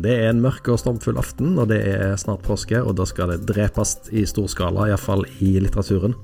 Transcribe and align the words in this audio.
Det 0.00 0.12
er 0.16 0.30
en 0.30 0.38
mørk 0.40 0.68
og 0.72 0.78
stormfull 0.80 1.18
aften, 1.20 1.58
og 1.60 1.68
det 1.68 1.80
er 1.84 2.14
snart 2.20 2.40
påske, 2.46 2.78
og 2.80 2.94
da 2.96 3.04
skal 3.08 3.34
det 3.34 3.42
drepes 3.50 3.98
i 4.16 4.22
stor 4.28 4.46
skala, 4.48 4.86
iallfall 4.88 5.26
i 5.44 5.58
litteraturen. 5.60 6.14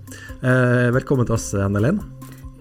Eh, 0.41 0.89
velkommen 0.97 1.29
til 1.29 1.37
oss, 1.37 1.51
Anne 1.61 1.83
Helen. 1.83 2.01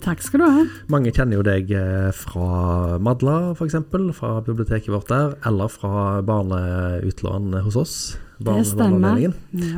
Takk 0.04 0.20
skal 0.22 0.44
du 0.44 0.46
ha. 0.46 0.66
Mange 0.92 1.14
kjenner 1.16 1.40
jo 1.40 1.46
deg 1.48 1.72
eh, 1.72 2.10
fra 2.20 3.00
Madla, 3.00 3.38
f.eks., 3.56 3.78
fra 4.20 4.34
biblioteket 4.44 4.92
vårt 4.92 5.08
der, 5.14 5.38
eller 5.48 5.72
fra 5.72 6.20
barneutlån 6.28 7.56
hos 7.64 7.80
oss. 7.80 7.96
Det 8.44 8.60
stemmer. 8.68 9.24
Ja. 9.24 9.32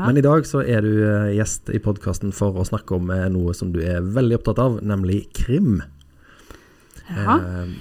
Men 0.09 0.17
i 0.17 0.25
dag 0.25 0.41
så 0.49 0.65
er 0.65 0.81
du 0.81 0.91
eh, 1.05 1.35
gjest 1.37 1.69
i 1.69 1.77
podkasten 1.85 2.33
for 2.33 2.57
å 2.57 2.65
snakke 2.65 2.97
om 2.97 3.13
eh, 3.13 3.27
noe 3.29 3.53
som 3.53 3.69
du 3.75 3.83
er 3.85 4.01
veldig 4.01 4.41
opptatt 4.41 4.63
av, 4.65 4.81
nemlig 4.81 5.27
krim. 5.37 5.83
Ja. 7.13 7.37
Eh, 7.37 7.75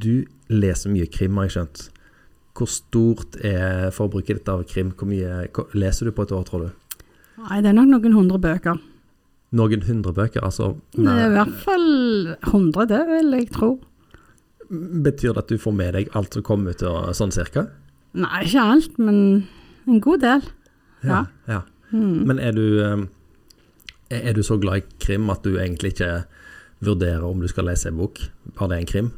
Du 0.00 0.24
leser 0.48 0.90
mye 0.96 1.06
krim, 1.12 1.36
har 1.36 1.50
jeg 1.50 1.58
skjønt. 1.60 1.90
Hvor 2.52 2.68
stort 2.68 3.36
er 3.40 3.90
forbruket 3.96 4.40
ditt 4.42 4.48
av 4.52 4.64
krim? 4.68 4.92
Hvor 4.96 5.08
mye 5.08 5.46
leser 5.78 6.08
du 6.08 6.12
på 6.12 6.26
et 6.26 6.34
år, 6.36 6.44
tror 6.48 6.66
du? 6.66 6.96
Nei, 7.42 7.60
det 7.64 7.70
er 7.72 7.78
nok 7.78 7.88
noen 7.94 8.18
hundre 8.18 8.38
bøker. 8.42 8.80
Noen 9.56 9.86
hundre 9.86 10.12
bøker? 10.16 10.44
Altså, 10.44 10.74
Det 10.96 11.06
er 11.08 11.30
i 11.30 11.32
hvert 11.36 11.56
fall 11.64 11.88
hundre, 12.52 12.86
det 12.88 13.00
vil 13.08 13.32
jeg 13.38 13.50
tro. 13.52 13.70
betyr 14.68 15.34
det 15.34 15.42
at 15.42 15.48
du 15.48 15.58
får 15.60 15.72
med 15.76 15.92
deg 15.92 16.12
alt 16.16 16.32
som 16.32 16.42
kommer 16.42 16.72
ut, 16.72 16.82
og 16.82 17.10
sånn 17.16 17.32
cirka? 17.34 17.66
Nei, 18.16 18.44
ikke 18.46 18.62
alt, 18.62 18.98
men 18.98 19.18
en 19.88 20.00
god 20.00 20.22
del. 20.22 20.46
Ja. 21.04 21.24
ja. 21.48 21.62
Mm. 21.90 22.22
Men 22.28 22.38
er 22.38 22.52
du, 22.56 22.64
eh, 22.80 23.02
er 24.08 24.32
du 24.32 24.42
så 24.42 24.56
glad 24.60 24.80
i 24.80 24.96
krim 25.02 25.28
at 25.32 25.42
du 25.44 25.58
egentlig 25.58 25.92
ikke 25.92 26.24
vurderer 26.84 27.24
om 27.26 27.40
du 27.40 27.48
skal 27.48 27.68
lese 27.68 27.88
en 27.90 27.98
bok, 28.00 28.20
bare 28.56 28.68
det 28.72 28.76
er 28.76 28.84
en 28.84 28.92
krim? 28.92 29.10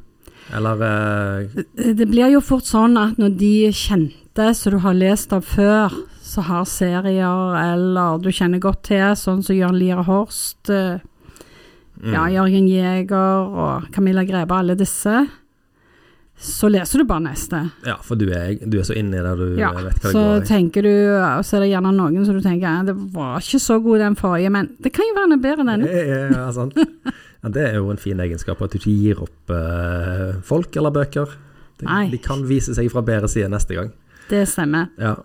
Eller 0.52 0.82
uh... 0.82 1.62
Det 1.74 2.08
blir 2.10 2.34
jo 2.34 2.42
fort 2.44 2.66
sånn 2.68 2.98
at 3.00 3.20
når 3.20 3.36
de 3.40 3.54
kjente 3.72 4.50
som 4.58 4.74
du 4.74 4.80
har 4.82 4.96
lest 4.98 5.32
av 5.32 5.46
før, 5.46 5.94
så 6.24 6.42
har 6.48 6.66
serier 6.68 7.54
eller 7.60 8.18
du 8.18 8.30
kjenner 8.34 8.62
godt 8.62 8.82
til, 8.90 9.06
sånn 9.16 9.44
som 9.46 9.56
Jørn 9.56 9.78
Lier 9.78 10.02
Horst, 10.04 10.68
uh, 10.72 10.98
mm, 12.02 12.12
ja, 12.12 12.26
Jørgen 12.40 12.68
Jæger 12.68 13.54
og 13.54 13.88
Camilla 13.94 14.26
Grebe, 14.26 14.58
alle 14.58 14.76
disse, 14.78 15.22
så 16.44 16.68
leser 16.68 16.98
du 16.98 17.06
bare 17.06 17.22
neste. 17.28 17.60
ja, 17.86 17.94
for 18.02 18.18
du 18.18 18.26
er, 18.34 18.56
du 18.58 18.80
er 18.80 18.86
så 18.86 18.96
inne 18.98 19.20
i 19.20 19.22
det, 19.22 19.34
du 19.38 19.60
Ja, 19.60 19.70
vet 19.76 20.00
hva 20.02 20.10
det 20.10 20.10
så 20.16 20.24
går 20.24 20.42
i. 20.42 20.46
tenker 20.48 20.82
du, 20.82 20.94
og 21.14 21.44
så 21.46 21.56
er 21.56 21.62
det 21.64 21.68
gjerne 21.70 21.92
noen 21.94 22.26
som 22.26 22.34
du 22.34 22.42
tenker 22.42 22.66
ja, 22.66 22.82
det 22.88 22.96
var 23.14 23.38
ikke 23.38 23.62
så 23.62 23.78
god 23.84 24.02
den 24.02 24.18
forrige, 24.18 24.50
men 24.50 24.72
det 24.82 24.92
kan 24.96 25.06
jo 25.06 25.14
være 25.20 25.30
den 25.36 25.44
bedre 25.44 25.62
enn 25.64 25.72
denne. 25.76 25.92
Ja, 25.94 26.24
ja, 26.34 26.48
sant. 26.56 26.74
Ja, 27.44 27.52
det 27.52 27.64
er 27.68 27.74
jo 27.76 27.90
en 27.92 28.00
fin 28.00 28.20
egenskap, 28.24 28.62
at 28.64 28.72
du 28.72 28.80
ikke 28.80 28.94
gir 28.96 29.20
opp 29.26 29.52
eh, 29.52 30.40
folk 30.48 30.76
eller 30.80 30.94
bøker. 30.94 31.36
De, 31.82 31.86
de 32.08 32.20
kan 32.22 32.46
vise 32.48 32.72
seg 32.72 32.88
fra 32.92 33.02
bedre 33.04 33.28
side 33.28 33.50
neste 33.52 33.76
gang. 33.76 33.90
Det 34.30 34.46
stemmer. 34.48 34.88
Ja. 34.96 35.18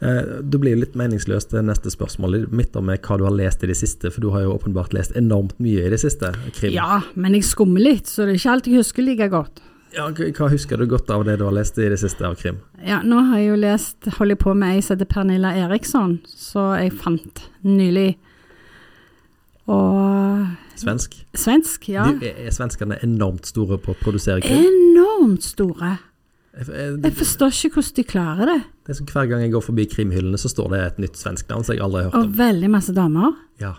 Eh, 0.00 0.22
det 0.40 0.60
blir 0.60 0.76
litt 0.80 0.96
meningsløst 0.96 1.52
det 1.52 1.62
neste 1.66 1.92
spørsmålet 1.92 2.48
mitt 2.56 2.76
om 2.76 2.88
hva 2.88 3.18
du 3.20 3.24
har 3.26 3.36
lest 3.36 3.64
i 3.64 3.70
det 3.70 3.76
siste, 3.76 4.10
for 4.12 4.24
du 4.24 4.30
har 4.32 4.46
jo 4.46 4.56
åpenbart 4.56 4.96
lest 4.96 5.16
enormt 5.16 5.58
mye 5.60 5.86
i 5.86 5.92
det 5.92 6.00
siste. 6.00 6.32
Krim. 6.56 6.72
Ja, 6.76 7.02
men 7.14 7.36
jeg 7.36 7.44
skummer 7.48 7.84
litt, 7.84 8.08
så 8.08 8.24
det 8.24 8.36
er 8.36 8.40
ikke 8.40 8.54
alt 8.56 8.70
jeg 8.70 8.80
husker 8.80 9.06
like 9.06 9.28
godt. 9.32 9.62
Ja, 9.96 10.08
hva 10.12 10.28
hva 10.34 10.48
husker 10.52 10.80
du 10.80 10.84
godt 10.90 11.10
av 11.12 11.24
det 11.24 11.38
du 11.40 11.46
har 11.46 11.54
lest 11.56 11.78
i 11.80 11.88
det 11.88 12.00
siste 12.02 12.24
av 12.26 12.34
krim? 12.36 12.58
Ja, 12.84 12.98
nå 13.06 13.20
har 13.30 13.40
jeg 13.40 13.52
jo 13.52 13.60
lest, 13.60 14.08
holder 14.18 14.34
jeg 14.34 14.42
på 14.42 14.56
med 14.56 14.76
ei 14.76 14.82
som 14.84 14.96
heter 14.96 15.08
Pernilla 15.08 15.52
Eriksson, 15.66 16.18
så 16.28 16.72
jeg 16.80 16.96
fant 17.00 17.44
nylig. 17.64 18.16
Og 19.66 20.46
Svensk? 20.76 21.14
svensk, 21.34 21.88
ja. 21.88 22.04
De, 22.12 22.26
er, 22.28 22.46
er 22.46 22.50
svenskene 22.54 22.98
enormt 23.02 23.46
store 23.48 23.78
på 23.82 23.94
å 23.94 23.98
produsere 24.02 24.40
krim? 24.44 24.62
Enormt 24.66 25.42
store. 25.42 25.98
Jeg- 26.56 26.66
jeg- 26.68 27.00
Jeg 27.02 27.12
forstår 27.12 27.48
ikke 27.52 27.74
hvordan 27.74 27.94
de 27.96 28.04
klarer 28.04 28.46
det. 28.46 28.62
Det 28.86 28.90
er 28.90 28.94
som 28.94 29.06
Hver 29.06 29.26
gang 29.28 29.40
jeg 29.42 29.52
går 29.52 29.60
forbi 29.62 29.84
krimhyllene, 29.86 30.38
så 30.38 30.48
står 30.48 30.70
det 30.70 30.80
et 30.86 30.98
nytt 30.98 31.16
svensk 31.16 31.48
navn 31.48 31.64
som 31.64 31.74
jeg 31.74 31.82
aldri 31.82 32.02
har 32.02 32.10
hørt 32.10 32.14
Og 32.14 32.24
om. 32.24 32.32
veldig 32.32 32.70
masse 32.70 32.94
damer. 32.94 33.32
Ja. 33.60 33.74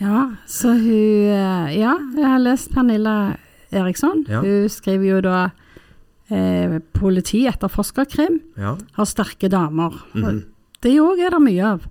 Ja, 0.00 0.30
så 0.46 0.72
hun 0.78 1.28
eh, 1.28 1.76
Ja, 1.78 1.96
jeg 2.14 2.24
har 2.24 2.38
lest 2.38 2.70
Pernilla 2.72 3.36
Eriksson. 3.72 4.24
Ja. 4.28 4.40
Hun 4.40 4.68
skriver 4.68 5.04
jo 5.04 5.20
da 5.20 5.50
eh, 6.30 6.78
politi, 6.94 7.46
etterforskerkrim, 7.46 8.40
Ja. 8.56 8.76
har 8.92 9.04
sterke 9.04 9.48
damer. 9.48 9.90
mhm. 10.14 10.44
Det 10.80 10.92
òg 10.98 11.18
er 11.26 11.30
det 11.30 11.40
mye 11.42 11.64
av. 11.64 11.86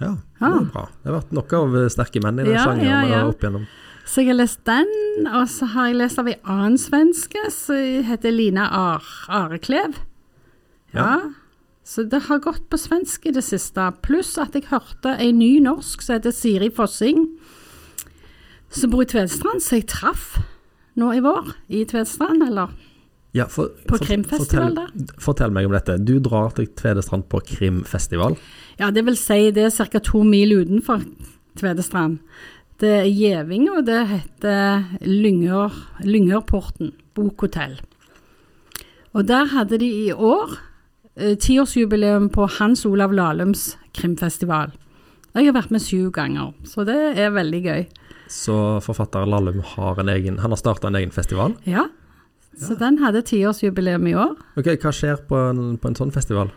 ja. 0.00 0.10
Det 0.16 0.40
Ja. 0.40 0.50
er 0.60 0.64
bra. 0.72 0.88
Det 1.02 1.10
har 1.12 1.20
vært 1.20 1.32
nok 1.36 1.52
av 1.58 1.76
eh, 1.76 1.88
sterke 1.92 2.22
menn 2.24 2.38
i 2.40 2.44
den 2.44 2.54
Ja, 2.54 2.64
sjangeren 2.64 3.08
ja, 3.10 3.18
ja. 3.20 3.26
opp 3.28 3.40
igjennom. 3.44 3.66
Så 4.10 4.22
jeg 4.24 4.30
har 4.32 4.38
lest 4.40 4.64
den, 4.66 4.88
og 5.28 5.44
så 5.52 5.66
har 5.74 5.86
jeg 5.90 5.96
lest 6.00 6.18
av 6.18 6.26
ei 6.26 6.36
annen 6.44 6.78
svenske 6.80 7.42
som 7.54 7.76
heter 8.08 8.32
Lina 8.34 8.64
Ar 8.74 9.04
Areklev. 9.28 9.94
Ja. 10.96 11.20
Så 11.84 12.02
det 12.08 12.22
har 12.26 12.38
gått 12.42 12.68
på 12.70 12.78
svensk 12.78 13.26
i 13.26 13.30
det 13.34 13.44
siste. 13.44 13.92
Pluss 14.02 14.36
at 14.38 14.54
jeg 14.54 14.66
hørte 14.70 15.16
ei 15.18 15.30
ny 15.32 15.60
norsk 15.62 16.02
som 16.02 16.16
heter 16.18 16.34
Siri 16.34 16.70
Fossing, 16.70 17.28
som 18.70 18.90
bor 18.90 19.02
i 19.02 19.08
Tvedestrand, 19.10 19.62
som 19.62 19.78
jeg 19.78 19.86
traff 19.90 20.38
nå 20.98 21.12
i 21.16 21.22
vår, 21.24 21.52
i 21.70 21.84
Tvedestrand, 21.84 22.42
eller 22.46 22.70
Ja, 23.32 23.46
for, 23.46 23.70
På 23.86 23.94
for, 23.94 24.06
krimfestival, 24.08 24.74
fortell, 24.74 25.10
fortell 25.22 25.52
meg 25.54 25.68
om 25.68 25.74
dette. 25.76 25.98
Du 26.02 26.16
drar 26.22 26.50
til 26.56 26.66
Tvedestrand 26.78 27.28
på 27.30 27.38
krimfestival. 27.46 28.34
Ja, 28.80 28.90
det 28.90 29.04
vil 29.06 29.18
si 29.18 29.52
det 29.54 29.68
er 29.68 29.76
ca. 29.92 30.00
to 30.02 30.24
mil 30.26 30.56
utenfor 30.58 31.04
Tvedestrand. 31.60 32.18
Det 32.80 32.90
er 33.02 33.06
Gjeving, 33.12 33.68
og 33.70 33.84
det 33.86 34.00
heter 34.08 34.86
Lyngør, 35.04 35.76
Lyngørporten 36.02 36.94
bokhotell. 37.14 37.78
Og 39.12 39.26
der 39.28 39.50
hadde 39.52 39.78
de 39.82 39.90
i 40.08 40.10
år 40.12 40.56
eh, 41.16 41.36
tiårsjubileum 41.36 42.30
på 42.32 42.48
Hans 42.58 42.86
Olav 42.88 43.12
Lahlums 43.14 43.74
krimfestival. 43.94 44.72
Jeg 45.36 45.46
har 45.46 45.54
vært 45.54 45.70
med 45.74 45.82
syv 45.84 46.10
ganger, 46.14 46.54
så 46.66 46.82
det 46.88 46.98
er 47.20 47.34
veldig 47.34 47.62
gøy. 47.62 47.84
Så 48.30 48.56
forfatter 48.82 49.28
Lahlum 49.28 49.60
har 49.76 49.98
en 50.00 50.08
egen 50.08 50.38
Han 50.38 50.54
har 50.54 50.58
starta 50.58 50.88
en 50.88 50.98
egen 50.98 51.12
festival. 51.14 51.54
Ja, 51.66 51.88
så 52.60 52.76
den 52.78 52.98
hadde 53.00 53.22
tiårsjubileum 53.26 54.08
i 54.10 54.16
år. 54.18 54.34
Ok, 54.60 54.74
Hva 54.82 54.92
skjer 54.94 55.22
på 55.28 55.38
en, 55.50 55.78
på 55.80 55.90
en 55.90 55.96
sånn 55.98 56.12
festival? 56.14 56.52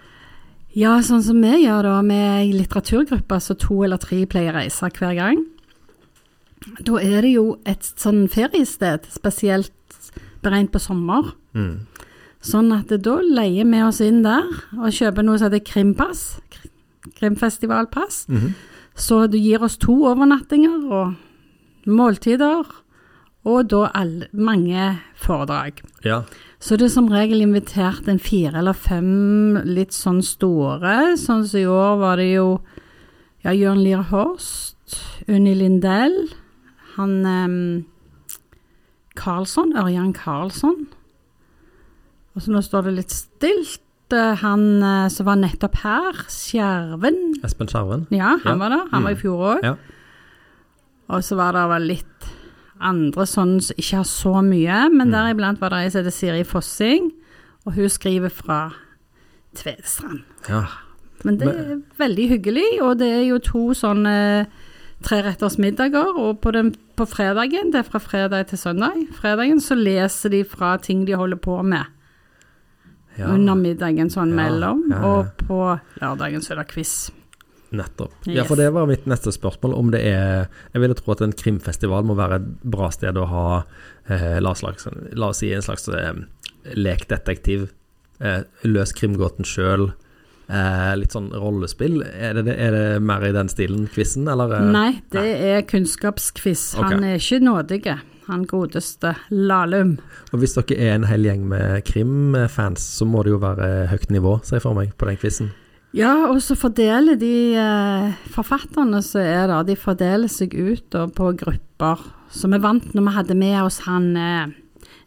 Ja, 0.73 0.97
sånn 1.05 1.23
som 1.25 1.41
vi 1.43 1.63
gjør 1.63 1.85
da 1.85 1.97
med 2.05 2.23
ei 2.39 2.51
litteraturgruppe, 2.55 3.37
så 3.39 3.55
to 3.59 3.83
eller 3.85 4.01
tre 4.01 4.23
pleier 4.29 4.55
å 4.55 4.61
reise 4.61 4.89
hver 4.97 5.15
gang. 5.19 5.43
Da 6.81 6.99
er 7.03 7.21
det 7.25 7.33
jo 7.35 7.45
et 7.69 7.85
sånn 7.85 8.25
feriested, 8.31 9.05
spesielt 9.13 9.73
beregnet 10.43 10.73
på 10.73 10.81
sommer. 10.81 11.33
Mm. 11.53 11.85
Sånn 12.43 12.73
at 12.75 12.91
da 13.05 13.15
leier 13.23 13.67
vi 13.69 13.81
oss 13.85 14.01
inn 14.03 14.23
der 14.25 14.49
og 14.79 14.91
kjøper 14.91 15.23
noe 15.23 15.39
som 15.39 15.51
heter 15.51 15.63
krimpass. 15.63 16.23
Krimfestivalpass. 17.19 17.19
Krimfestivalpass. 17.19 18.25
-hmm. 18.29 18.53
Så 18.95 19.27
du 19.27 19.37
gir 19.37 19.63
oss 19.65 19.77
to 19.81 19.95
overnattinger 20.05 20.85
og 20.93 21.89
måltider, 21.89 22.67
og 23.45 23.67
da 23.69 23.89
alle, 23.93 24.27
mange 24.33 24.99
foredrag. 25.19 25.81
Ja. 26.05 26.21
Så 26.63 26.77
det 26.79 26.85
er 26.85 26.93
som 26.93 27.09
regel 27.11 27.41
invitert 27.43 28.07
en 28.07 28.19
fire 28.23 28.57
eller 28.61 28.73
fem 28.73 29.57
litt 29.67 29.91
sånn 29.91 30.21
store. 30.23 31.17
Sånn 31.19 31.43
som 31.47 31.59
i 31.59 31.65
år 31.67 31.97
var 31.99 32.15
det 32.21 32.29
jo 32.33 32.61
ja, 33.43 33.51
Jørn 33.51 33.81
Lier 33.83 34.05
Horst, 34.07 34.95
Unni 35.27 35.53
Lindell, 35.59 36.29
han 36.95 37.17
um, 37.25 37.85
Karlsson, 39.19 39.73
Ørjan 39.77 40.13
Karlsson. 40.15 40.85
Og 42.33 42.41
så 42.45 42.53
nå 42.53 42.61
står 42.65 42.87
det 42.87 42.95
litt 43.01 43.13
stilt. 43.13 43.79
eh, 44.13 44.35
Han 44.41 44.63
eh, 44.83 45.07
som 45.09 45.25
var 45.25 45.35
nettopp 45.41 45.75
her, 45.83 46.13
Skjerven. 46.29 47.19
Espen 47.43 47.67
Skjerven. 47.67 48.07
Ja, 48.13 48.37
han 48.43 48.55
Ja. 48.55 48.55
var 48.61 48.69
der. 48.69 48.87
Han 48.91 49.03
var 49.03 49.11
i 49.11 49.15
Mm. 49.15 49.21
fjor 49.21 49.39
òg. 49.57 49.63
Ja. 49.63 49.75
Og 51.09 51.21
så 51.23 51.35
var 51.35 51.51
det 51.53 51.67
vel 51.69 51.87
litt 51.87 52.32
andre 52.83 53.25
sånn 53.29 53.57
som 53.63 53.75
ikke 53.79 53.99
har 54.01 54.07
så 54.09 54.33
mye, 54.45 54.89
men 54.93 55.07
Mm. 55.07 55.11
deriblant 55.15 55.59
var 55.61 55.69
det 55.69 55.79
ei 55.83 55.89
som 55.89 56.03
heter 56.03 56.11
Siri 56.17 56.43
Fossing, 56.43 57.11
og 57.65 57.73
hun 57.73 57.89
skriver 57.89 58.29
fra 58.31 58.73
Tvedestrand. 59.55 60.23
Ja. 60.49 60.65
Men 61.23 61.37
det 61.37 61.47
er 61.47 61.81
veldig 61.97 62.29
hyggelig, 62.29 62.81
og 62.81 62.97
det 62.99 63.07
er 63.13 63.23
jo 63.29 63.37
to 63.39 63.69
sånne 63.77 64.47
treretters 65.03 65.57
middager, 65.59 66.17
og 66.17 66.41
på, 66.41 66.51
den, 66.51 66.73
på 66.95 67.05
fredagen, 67.07 67.71
det 67.71 67.75
er 67.79 67.83
fra 67.89 67.99
fredag 67.99 68.47
til 68.47 68.57
søndag, 68.57 69.07
fredagen 69.13 69.59
så 69.61 69.75
leser 69.75 70.29
de 70.29 70.43
fra 70.43 70.77
ting 70.77 71.05
de 71.05 71.13
holder 71.19 71.37
på 71.37 71.61
med 71.63 71.85
ja. 73.17 73.27
under 73.27 73.55
middagen 73.55 74.09
sånn 74.09 74.29
Ja, 74.33 74.35
mellom, 74.35 74.85
og 75.03 75.27
på 75.47 75.79
lørdagen 76.01 76.41
så 76.41 76.53
er 76.55 76.63
det 76.63 76.67
quiz. 76.73 77.11
Nettopp. 77.73 78.13
Ja, 78.29 78.43
for 78.45 78.59
det 78.59 78.67
var 78.75 78.85
mitt 78.89 79.07
neste 79.09 79.33
spørsmål. 79.33 79.73
Om 79.73 79.91
det 79.95 80.03
er 80.05 80.45
Jeg 80.73 80.81
ville 80.83 80.95
tro 80.97 81.11
at 81.15 81.23
en 81.25 81.33
krimfestival 81.33 82.05
må 82.05 82.15
være 82.19 82.37
et 82.41 82.47
bra 82.75 82.91
sted 82.93 83.17
å 83.17 83.25
ha 83.31 83.47
eh, 84.07 84.37
la, 84.43 84.53
slags, 84.53 84.85
la 85.17 85.31
oss 85.33 85.41
si 85.41 85.49
en 85.55 85.65
slags 85.65 85.89
eh, 85.89 86.13
lekdetektiv. 86.77 87.67
Eh, 88.21 88.43
løs 88.69 88.93
krimgåten 88.95 89.47
sjøl. 89.47 89.89
Eh, 90.53 90.93
litt 90.99 91.15
sånn 91.15 91.31
rollespill. 91.33 92.01
Er 92.03 92.37
det, 92.37 92.53
er 92.59 92.75
det 92.75 92.85
mer 93.01 93.23
i 93.25 93.33
den 93.35 93.49
stilen, 93.51 93.87
quizen, 93.93 94.27
eller? 94.29 94.53
eh? 94.59 94.71
Nei, 94.73 94.89
det 95.15 95.23
er 95.49 95.63
kunnskapsquiz. 95.69 96.73
Okay. 96.77 96.89
Han 96.97 97.07
er 97.07 97.17
ikke 97.21 97.39
nådig. 97.43 97.81
Han 98.27 98.45
godeste 98.47 99.15
Lahlum. 99.33 99.97
Og 100.31 100.39
hvis 100.43 100.53
dere 100.55 100.77
er 100.79 100.93
en 100.95 101.07
hel 101.09 101.25
gjeng 101.27 101.47
med 101.51 101.81
krimfans, 101.89 102.85
så 102.99 103.07
må 103.07 103.23
det 103.25 103.33
jo 103.33 103.41
være 103.43 103.89
høyt 103.91 104.13
nivå, 104.13 104.37
ser 104.47 104.59
jeg 104.61 104.67
for 104.67 104.77
meg, 104.77 104.93
på 104.99 105.09
den 105.09 105.19
quizen. 105.19 105.51
Ja, 105.93 106.13
og 106.31 106.39
så 106.41 106.55
fordeler 106.57 107.17
de 107.21 107.53
eh, 107.53 108.13
forfatterne 108.33 109.01
som 109.05 109.21
er 109.21 109.45
der, 109.51 109.67
de 109.67 109.75
fordeler 109.77 110.31
seg 110.31 110.55
ut 110.57 110.87
da, 110.93 111.05
på 111.05 111.29
grupper. 111.37 112.01
Så 112.33 112.49
vi 112.49 112.57
vant 112.61 112.95
når 112.97 113.05
vi 113.05 113.13
hadde 113.19 113.37
med 113.37 113.59
oss 113.61 113.83
han 113.85 114.09
eh, 114.17 114.55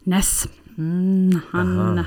Ness. 0.07 0.47
Mm, 0.77 1.35
han 1.51 1.73
Aha. 1.99 2.05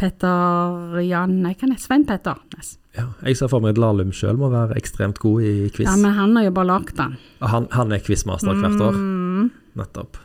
Petter 0.00 0.96
Jan 1.04 1.36
Nei, 1.42 1.52
hva 1.54 1.68
er 1.68 1.74
det? 1.74 1.82
Svein 1.82 2.06
Petter 2.08 2.40
Ness. 2.54 2.78
Ja, 2.94 3.08
jeg 3.26 3.36
ser 3.38 3.50
for 3.50 3.62
meg 3.62 3.74
at 3.74 3.80
Lahlum 3.82 4.12
sjøl 4.14 4.38
må 4.38 4.48
være 4.52 4.76
ekstremt 4.78 5.18
god 5.22 5.44
i 5.44 5.68
quiz. 5.74 5.88
Ja, 5.88 5.96
men 5.98 6.14
han 6.16 6.36
har 6.38 6.46
jo 6.46 6.54
bare 6.54 6.70
lagd 6.70 6.94
den. 6.98 7.16
han, 7.42 7.66
han 7.74 7.92
er 7.92 8.02
quizmaster 8.06 8.54
hvert 8.54 8.80
år. 8.88 8.96
Mm, 8.96 9.50
Nettopp. 9.78 10.20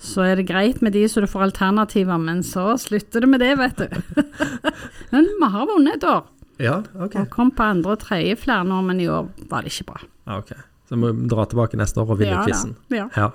så 0.00 0.24
er 0.26 0.40
det 0.40 0.48
greit 0.48 0.80
med 0.82 0.96
de 0.96 1.04
så 1.06 1.22
du 1.22 1.28
får 1.30 1.50
alternativer, 1.50 2.18
men 2.18 2.42
så 2.42 2.72
slutter 2.80 3.22
det 3.22 3.28
med 3.30 3.44
det, 3.44 3.52
vet 3.60 3.84
du. 3.84 4.22
men 5.12 5.28
vi 5.28 5.50
har 5.54 5.68
vunnet 5.68 6.00
et 6.00 6.08
år, 6.08 6.24
Ja, 6.60 6.80
ok. 6.94 7.16
og 7.22 7.30
kom 7.32 7.52
på 7.56 7.64
andre 7.66 7.94
og 7.96 8.02
tredje 8.02 8.36
flere 8.42 8.64
år, 8.64 8.82
men 8.86 9.00
i 9.00 9.08
år 9.08 9.30
var 9.50 9.64
det 9.64 9.72
ikke 9.72 9.92
bra. 9.92 10.02
Ok. 10.38 10.52
Så 10.90 10.98
må 10.98 11.12
vi 11.14 11.28
dra 11.30 11.44
tilbake 11.46 11.78
neste 11.78 12.02
år 12.02 12.10
og 12.10 12.18
vinne 12.18 12.34
Ja 12.34 12.46
quizen. 12.46 12.74
Ja. 12.90 13.06
Ja. 13.16 13.30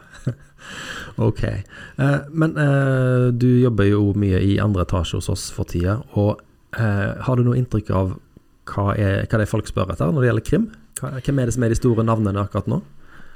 ok. 1.27 1.43
Eh, 1.45 2.17
men 2.31 2.57
eh, 2.59 3.29
du 3.31 3.47
jobber 3.63 3.87
jo 3.87 4.09
mye 4.19 4.41
i 4.43 4.57
andre 4.59 4.83
etasje 4.83 5.21
hos 5.21 5.31
oss 5.31 5.45
for 5.55 5.67
tida, 5.71 6.01
og 6.19 6.41
eh, 6.77 7.13
har 7.25 7.39
du 7.39 7.45
noe 7.47 7.57
inntrykk 7.59 7.93
av 7.95 8.17
hva, 8.65 8.89
er, 8.97 9.23
hva 9.23 9.39
det 9.39 9.45
er 9.45 9.51
folk 9.51 9.69
spør 9.69 9.93
etter 9.93 10.11
når 10.11 10.25
det 10.25 10.29
gjelder 10.31 10.47
krim? 10.49 10.67
Hva, 10.99 11.15
hvem 11.23 11.39
er 11.39 11.47
det 11.47 11.55
som 11.55 11.65
er 11.65 11.73
de 11.73 11.79
store 11.79 12.05
navnene 12.07 12.43
akkurat 12.43 12.69
nå? 12.71 12.81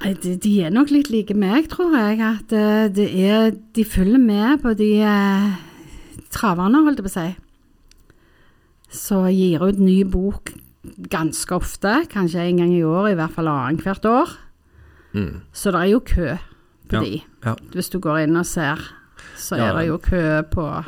De, 0.00 0.34
de 0.40 0.52
er 0.64 0.72
nok 0.72 0.92
litt 0.94 1.10
like 1.12 1.34
meg, 1.36 1.68
tror 1.72 1.92
jeg. 1.96 2.20
At 2.24 2.54
eh, 2.56 2.86
det 2.92 3.08
er 3.20 3.50
De 3.76 3.84
følger 3.84 4.20
med 4.20 4.62
på 4.62 4.72
de 4.78 4.94
eh, 5.04 5.48
traverne, 6.32 6.84
holdt 6.86 7.02
jeg 7.02 7.08
på 7.08 7.12
å 7.12 7.16
si. 7.18 7.28
Så 8.90 9.22
gir 9.30 9.62
ut 9.62 9.78
ny 9.78 10.02
bok 10.04 10.52
ganske 11.12 11.52
ofte, 11.54 12.06
kanskje 12.10 12.40
en 12.48 12.56
gang 12.62 12.72
i 12.74 12.82
år, 12.82 13.10
i 13.12 13.14
hvert 13.18 13.34
fall 13.36 13.48
annethvert 13.52 14.06
år. 14.08 14.30
Mm. 15.14 15.40
Så 15.52 15.70
det 15.74 15.80
er 15.82 15.90
jo 15.92 16.00
kø 16.00 16.30
på 16.90 16.96
Ja, 16.96 17.00
de. 17.04 17.22
ja. 17.44 17.54
Hvis 17.74 17.90
du 17.92 17.98
går 18.02 18.24
inn 18.24 18.36
og 18.36 18.46
ser, 18.46 18.78
så 19.36 19.56
Ja. 19.58 19.70
er 19.70 19.78
det 19.78 19.86
jo 19.88 19.98
kø 19.98 20.42
på 20.50 20.84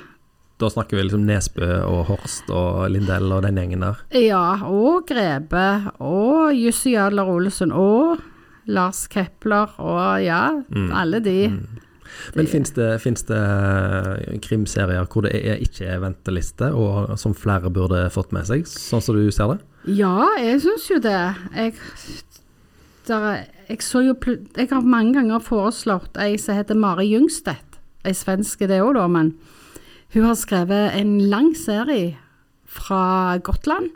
Da 0.58 0.68
snakker 0.70 0.96
vi 0.96 1.02
liksom 1.02 1.24
Nesbø 1.26 1.82
og 1.84 2.04
Horst 2.06 2.48
og 2.50 2.88
Lindell 2.90 3.32
og 3.32 3.42
den 3.42 3.56
gjengen 3.56 3.80
der. 3.80 3.96
Ja, 4.14 4.54
og 4.64 5.06
Grebe, 5.08 5.90
og 5.98 6.54
Jussi 6.54 6.94
Adler 6.94 7.24
Olsen, 7.26 7.72
og 7.72 8.20
Lars 8.66 9.08
Kepler, 9.08 9.66
og 9.80 10.22
ja, 10.22 10.50
Mm. 10.70 10.92
alle 10.92 11.18
de. 11.20 11.48
Mm. 11.48 11.66
Men 12.36 12.48
fins 12.50 12.74
det, 12.76 12.88
finnes 13.02 13.24
det 13.28 13.38
eh, 13.38 14.36
krimserier 14.44 15.08
hvor 15.10 15.26
det 15.26 15.34
er, 15.38 15.62
ikke 15.64 15.88
er 15.94 16.02
venteliste, 16.04 16.70
og 16.72 17.14
som 17.20 17.34
flere 17.36 17.72
burde 17.72 18.04
fått 18.14 18.34
med 18.36 18.48
seg, 18.48 18.66
sånn 18.68 19.04
som 19.04 19.18
du 19.18 19.30
ser 19.34 19.54
det? 19.54 19.60
Ja, 19.98 20.14
jeg 20.38 20.60
syns 20.62 20.86
jo 20.90 21.00
det. 21.02 21.18
Jeg, 21.56 21.74
der, 23.08 23.46
jeg 23.66 23.82
så 23.82 24.04
jo 24.04 24.14
Jeg 24.56 24.68
har 24.70 24.84
mange 24.86 25.16
ganger 25.18 25.42
foreslått 25.42 26.18
ei 26.22 26.36
som 26.38 26.58
heter 26.58 26.78
Mari 26.78 27.08
Jungstedt. 27.10 27.80
Ei 28.06 28.14
svenske 28.14 28.66
det 28.70 28.80
òg, 28.82 28.94
da, 28.98 29.08
men 29.10 29.34
hun 30.12 30.28
har 30.28 30.38
skrevet 30.38 30.94
en 30.98 31.16
lang 31.30 31.52
serie 31.56 32.16
fra 32.68 33.38
Gotland. 33.44 33.90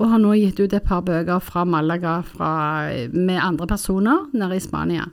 Og 0.00 0.08
har 0.08 0.20
nå 0.20 0.32
gitt 0.34 0.60
ut 0.60 0.72
et 0.72 0.86
par 0.86 1.04
bøker 1.06 1.42
fra 1.44 1.66
Malaga 1.68 2.20
fra, 2.26 2.52
med 3.12 3.38
andre 3.38 3.68
personer 3.70 4.26
nede 4.32 4.56
i 4.56 4.64
Spania. 4.64 5.06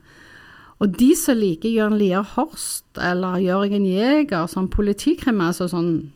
Og 0.80 0.94
de 0.96 1.10
som 1.20 1.36
liker 1.38 1.74
Jørn 1.74 1.98
Lier 2.00 2.24
Horst 2.36 3.00
eller 3.04 3.40
Jørgen 3.44 3.84
Jæger 3.86 4.48
som 4.48 4.70
politikrim, 4.72 5.42
altså 5.44 5.68
sånn 5.72 6.12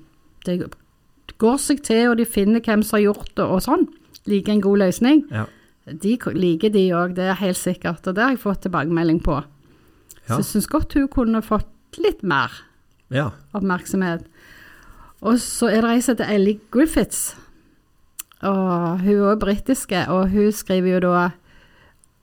Det 0.46 0.58
går 1.40 1.58
seg 1.60 1.82
til, 1.84 2.10
og 2.12 2.18
de 2.20 2.26
finner 2.28 2.60
hvem 2.64 2.82
som 2.84 2.98
har 2.98 3.04
gjort 3.14 3.30
det, 3.36 3.44
og 3.48 3.62
sånn. 3.64 3.86
Liker 4.28 4.54
en 4.54 4.62
god 4.64 4.78
løsning. 4.82 5.22
Ja. 5.32 5.46
De 5.88 6.18
liker 6.36 6.70
de 6.72 6.84
òg, 6.96 7.14
det 7.16 7.30
er 7.32 7.40
helt 7.40 7.58
sikkert. 7.60 8.06
Og 8.08 8.16
det 8.16 8.24
har 8.24 8.32
jeg 8.36 8.42
fått 8.44 8.62
tilbakemelding 8.64 9.20
på. 9.24 9.38
Ja. 10.28 10.36
Så 10.36 10.38
jeg 10.42 10.50
syns 10.52 10.68
godt 10.72 10.94
hun 10.96 11.08
kunne 11.12 11.42
fått 11.44 12.00
litt 12.00 12.24
mer 12.24 12.52
Ja. 13.12 13.32
oppmerksomhet. 13.54 14.26
Og 15.22 15.40
så 15.40 15.70
er 15.72 15.82
det 15.82 15.90
ei 15.92 16.02
som 16.02 16.16
heter 16.16 16.32
Ellie 16.36 16.60
Griffiths. 16.72 17.36
Og 18.44 19.00
hun 19.00 19.14
er 19.14 19.36
også 19.36 19.40
britisk, 19.40 19.92
og 20.10 20.30
hun 20.32 20.52
skriver 20.52 20.94
jo 20.96 21.00
da 21.00 21.32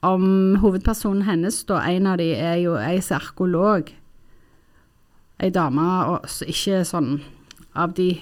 om 0.07 0.57
hovedpersonen 0.63 1.27
hennes, 1.27 1.63
da. 1.69 1.83
En 1.89 2.09
av 2.09 2.19
de 2.21 2.31
er 2.35 2.61
jo 2.63 2.77
ei 2.81 3.01
som 3.05 3.19
er 3.19 3.25
arkeolog. 3.25 3.93
Ei 5.41 5.51
dame 5.53 5.87
og 6.13 6.29
ikke 6.49 6.83
sånn 6.89 7.21
av 7.77 7.95
de 7.97 8.15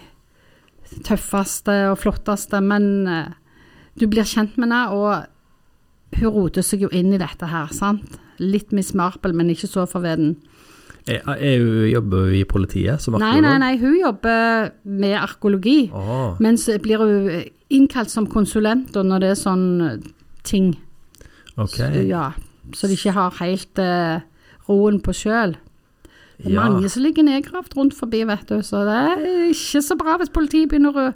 tøffeste 1.04 1.74
og 1.90 1.98
flotteste, 2.02 2.60
men 2.64 3.06
eh, 3.10 3.34
du 3.98 4.06
blir 4.10 4.26
kjent 4.28 4.56
med 4.56 4.70
henne, 4.70 4.82
og 4.94 6.18
hun 6.18 6.32
roter 6.34 6.64
seg 6.64 6.86
jo 6.86 6.90
inn 6.94 7.12
i 7.12 7.20
dette 7.20 7.48
her, 7.50 7.70
sant. 7.74 8.18
Litt 8.38 8.72
Miss 8.72 8.94
Marple, 8.96 9.34
men 9.36 9.50
ikke 9.52 9.68
så 9.68 9.84
forveden. 9.90 10.36
Er, 11.08 11.22
er 11.34 11.62
hun, 11.62 11.86
jobber 11.88 12.32
i 12.36 12.42
politiet 12.48 13.02
som 13.02 13.16
Nei, 13.16 13.34
arkeolog? 13.34 13.46
nei, 13.46 13.58
nei, 13.64 13.72
hun 13.80 13.96
jobber 13.98 14.72
med 14.84 15.16
arkeologi. 15.18 15.78
Oh. 15.92 16.36
Men 16.42 16.58
så 16.60 16.76
blir 16.82 17.02
hun 17.02 17.30
innkalt 17.74 18.12
som 18.12 18.28
konsulent 18.30 18.96
når 18.96 19.24
det 19.24 19.32
er 19.32 19.40
sånn 19.40 19.66
ting. 20.46 20.74
Ok. 21.58 21.76
Så, 21.78 22.04
ja, 22.08 22.26
så 22.74 22.88
de 22.90 22.98
ikke 22.98 23.16
har 23.16 23.38
helt 23.42 23.82
uh, 23.82 24.20
roen 24.68 25.00
på 25.04 25.14
sjøl. 25.16 25.56
Det 26.38 26.52
er 26.52 26.54
Ja. 26.54 26.68
mange 26.70 26.86
som 26.88 27.02
ligger 27.02 27.24
nedgravd 27.26 27.72
rundt 27.74 27.94
forbi, 27.98 28.20
vet 28.22 28.44
du, 28.46 28.60
så 28.62 28.84
det 28.86 28.94
er 28.94 29.22
ikke 29.50 29.80
så 29.82 29.96
bra 29.98 30.12
hvis 30.20 30.30
politiet 30.30 30.68
begynner 30.70 30.94
å 30.94 31.06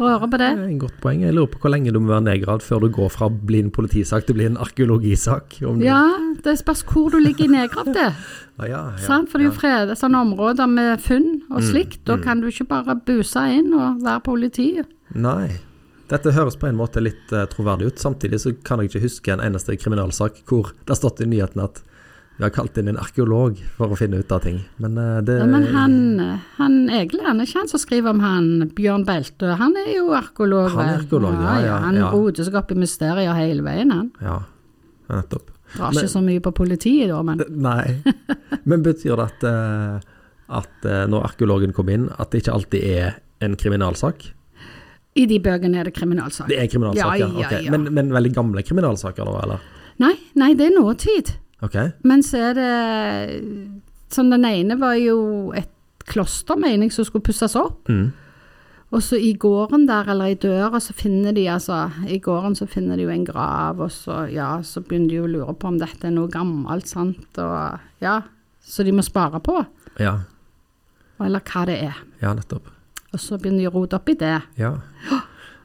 røre 0.00 0.24
på 0.30 0.38
det. 0.40 0.48
Det 0.56 0.70
en 0.70 0.78
godt 0.80 0.96
poeng. 1.02 1.20
Jeg 1.20 1.34
lurer 1.36 1.50
på 1.52 1.60
hvor 1.60 1.74
lenge 1.74 1.92
du 1.92 1.98
må 2.00 2.08
være 2.14 2.24
nedgravd 2.30 2.64
før 2.64 2.80
du 2.80 2.88
går 2.96 3.10
fra 3.12 3.28
å 3.28 3.34
bli 3.50 3.60
en 3.60 3.68
politisak 3.70 4.24
til 4.24 4.32
å 4.32 4.38
bli 4.38 4.46
en 4.48 4.56
arkeologisak. 4.56 5.58
Om 5.68 5.82
Ja, 5.84 6.00
det 6.46 6.56
spørs 6.62 6.80
hvor 6.88 7.10
du 7.12 7.18
ligger 7.20 7.48
nedgravd. 7.52 7.98
Ah, 8.60 8.66
ja, 8.68 8.80
ja. 8.92 9.22
For 9.24 9.38
det 9.40 9.46
er 9.46 9.48
jo 9.48 9.56
fredet 9.56 9.94
sånne 9.96 10.18
områder 10.20 10.66
med 10.68 11.00
funn 11.00 11.42
og 11.48 11.62
Mm, 11.62 11.68
slikt. 11.70 12.00
Da 12.04 12.16
mm. 12.16 12.22
kan 12.22 12.40
du 12.42 12.48
ikke 12.48 12.66
bare 12.68 12.96
buse 13.06 13.40
inn 13.56 13.72
og 13.72 14.02
være 14.04 14.20
politi. 14.20 14.82
Nei. 15.14 15.48
Dette 16.10 16.32
høres 16.34 16.56
på 16.58 16.66
en 16.66 16.78
måte 16.78 17.02
litt 17.02 17.30
eh, 17.32 17.46
troverdig 17.52 17.92
ut. 17.92 18.02
Samtidig 18.02 18.40
så 18.42 18.50
kan 18.66 18.80
jeg 18.82 18.90
ikke 18.90 19.04
huske 19.04 19.32
en 19.34 19.42
eneste 19.44 19.76
kriminalsak 19.78 20.40
hvor 20.48 20.72
det 20.80 20.90
har 20.90 20.98
stått 20.98 21.22
i 21.22 21.28
nyhetene 21.30 21.68
at 21.68 21.84
vi 22.40 22.46
har 22.46 22.52
kalt 22.54 22.78
inn 22.80 22.88
en 22.88 22.96
arkeolog 22.96 23.58
for 23.76 23.92
å 23.92 23.96
finne 24.00 24.22
ut 24.22 24.32
av 24.32 24.40
ting. 24.46 24.62
Men 24.80 24.96
eh, 24.98 25.18
det 25.28 25.36
Ja, 25.42 25.46
men 25.50 25.66
han, 25.74 25.94
han 26.56 26.76
Egil, 26.88 27.20
han 27.26 27.38
er 27.42 27.46
ikke 27.46 27.60
han 27.60 27.70
som 27.70 27.82
skriver 27.82 28.14
om 28.14 28.22
han 28.24 28.70
Bjørn 28.74 29.04
Belte. 29.06 29.52
Han 29.60 29.76
er 29.78 29.90
jo 29.92 30.08
arkeolog. 30.16 30.70
Han 30.74 30.88
er 30.88 31.02
arkeolog, 31.02 31.36
ja, 31.36 31.54
ja, 31.66 31.76
Han 31.84 32.00
ja. 32.00 32.08
roter 32.14 32.48
seg 32.48 32.58
opp 32.58 32.72
i 32.74 32.78
mysterier 32.80 33.36
hele 33.38 33.66
veien, 33.66 33.92
han. 33.94 34.10
Ja, 34.24 34.40
nettopp. 35.12 35.52
Drar 35.76 35.92
Men- 35.92 36.00
ikke 36.00 36.14
så 36.16 36.24
mye 36.26 36.42
på 36.42 36.54
politiet 36.56 37.12
da, 37.12 37.20
men 37.22 37.44
Nei. 37.68 38.00
Men 38.64 38.82
betyr 38.82 39.20
det 39.20 39.28
at, 39.28 39.46
eh, 39.46 40.10
at 40.64 40.90
når 41.12 41.28
arkeologen 41.28 41.76
kom 41.76 41.92
inn, 41.92 42.08
at 42.18 42.32
det 42.32 42.42
ikke 42.42 42.56
alltid 42.56 42.88
er 42.96 43.20
en 43.44 43.54
kriminalsak? 43.60 44.32
I 45.18 45.24
de 45.26 45.40
bøkene 45.42 45.80
er 45.80 45.88
det 45.90 45.94
kriminalsak. 45.96 46.46
Det 46.48 46.58
er 46.62 46.68
kriminalsaker? 46.70 47.18
Ja, 47.18 47.26
ja, 47.26 47.46
ok. 47.46 47.52
ja. 47.66 47.70
Men, 47.74 47.88
men 47.94 48.12
veldig 48.14 48.32
gamle 48.36 48.62
kriminalsaker 48.62 49.26
da, 49.26 49.40
eller? 49.42 49.64
Nei, 50.00 50.14
nei, 50.38 50.52
det 50.54 50.68
er 50.70 50.76
nåtid. 50.78 51.32
Ok. 51.66 51.76
Men 52.06 52.22
så 52.24 52.38
er 52.50 52.54
det 52.56 52.70
Sånn, 54.10 54.30
den 54.32 54.42
ene 54.48 54.74
var 54.80 54.96
jo 54.98 55.52
et 55.54 55.68
kloster, 56.10 56.56
mener 56.58 56.88
jeg, 56.88 56.94
som 56.96 57.04
skulle 57.06 57.22
pusses 57.26 57.52
opp. 57.58 57.86
Mm. 57.92 58.08
Og 58.90 59.04
så 59.06 59.14
i 59.22 59.28
gården 59.38 59.84
der, 59.86 60.08
eller 60.10 60.32
i 60.32 60.38
døra, 60.40 60.80
så 60.82 60.90
finner 60.98 61.30
de 61.36 61.44
altså 61.52 61.84
I 62.10 62.18
gården 62.18 62.56
så 62.58 62.66
finner 62.66 62.98
de 62.98 63.04
jo 63.06 63.12
en 63.14 63.22
grav, 63.28 63.78
og 63.84 63.92
så, 63.94 64.24
ja, 64.34 64.56
så 64.66 64.82
begynner 64.82 65.12
de 65.12 65.20
jo 65.20 65.28
å 65.28 65.30
lure 65.30 65.54
på 65.54 65.70
om 65.70 65.78
dette 65.78 66.08
er 66.08 66.14
noe 66.16 66.26
gammelt, 66.32 66.90
sant, 66.90 67.38
og 67.38 67.78
ja. 68.02 68.16
Så 68.66 68.82
de 68.86 68.92
må 68.92 69.02
spare 69.06 69.38
på, 69.46 69.60
Ja. 70.02 70.16
eller 71.22 71.40
hva 71.46 71.62
det 71.70 71.78
er. 71.86 72.02
ja, 72.22 72.34
nettopp. 72.34 72.66
Og 73.12 73.18
så 73.20 73.38
begynner 73.38 73.64
de 73.64 73.68
å 73.70 73.74
rote 73.74 73.96
opp 73.98 74.08
i 74.08 74.14
det. 74.14 74.36
Ja. 74.60 74.74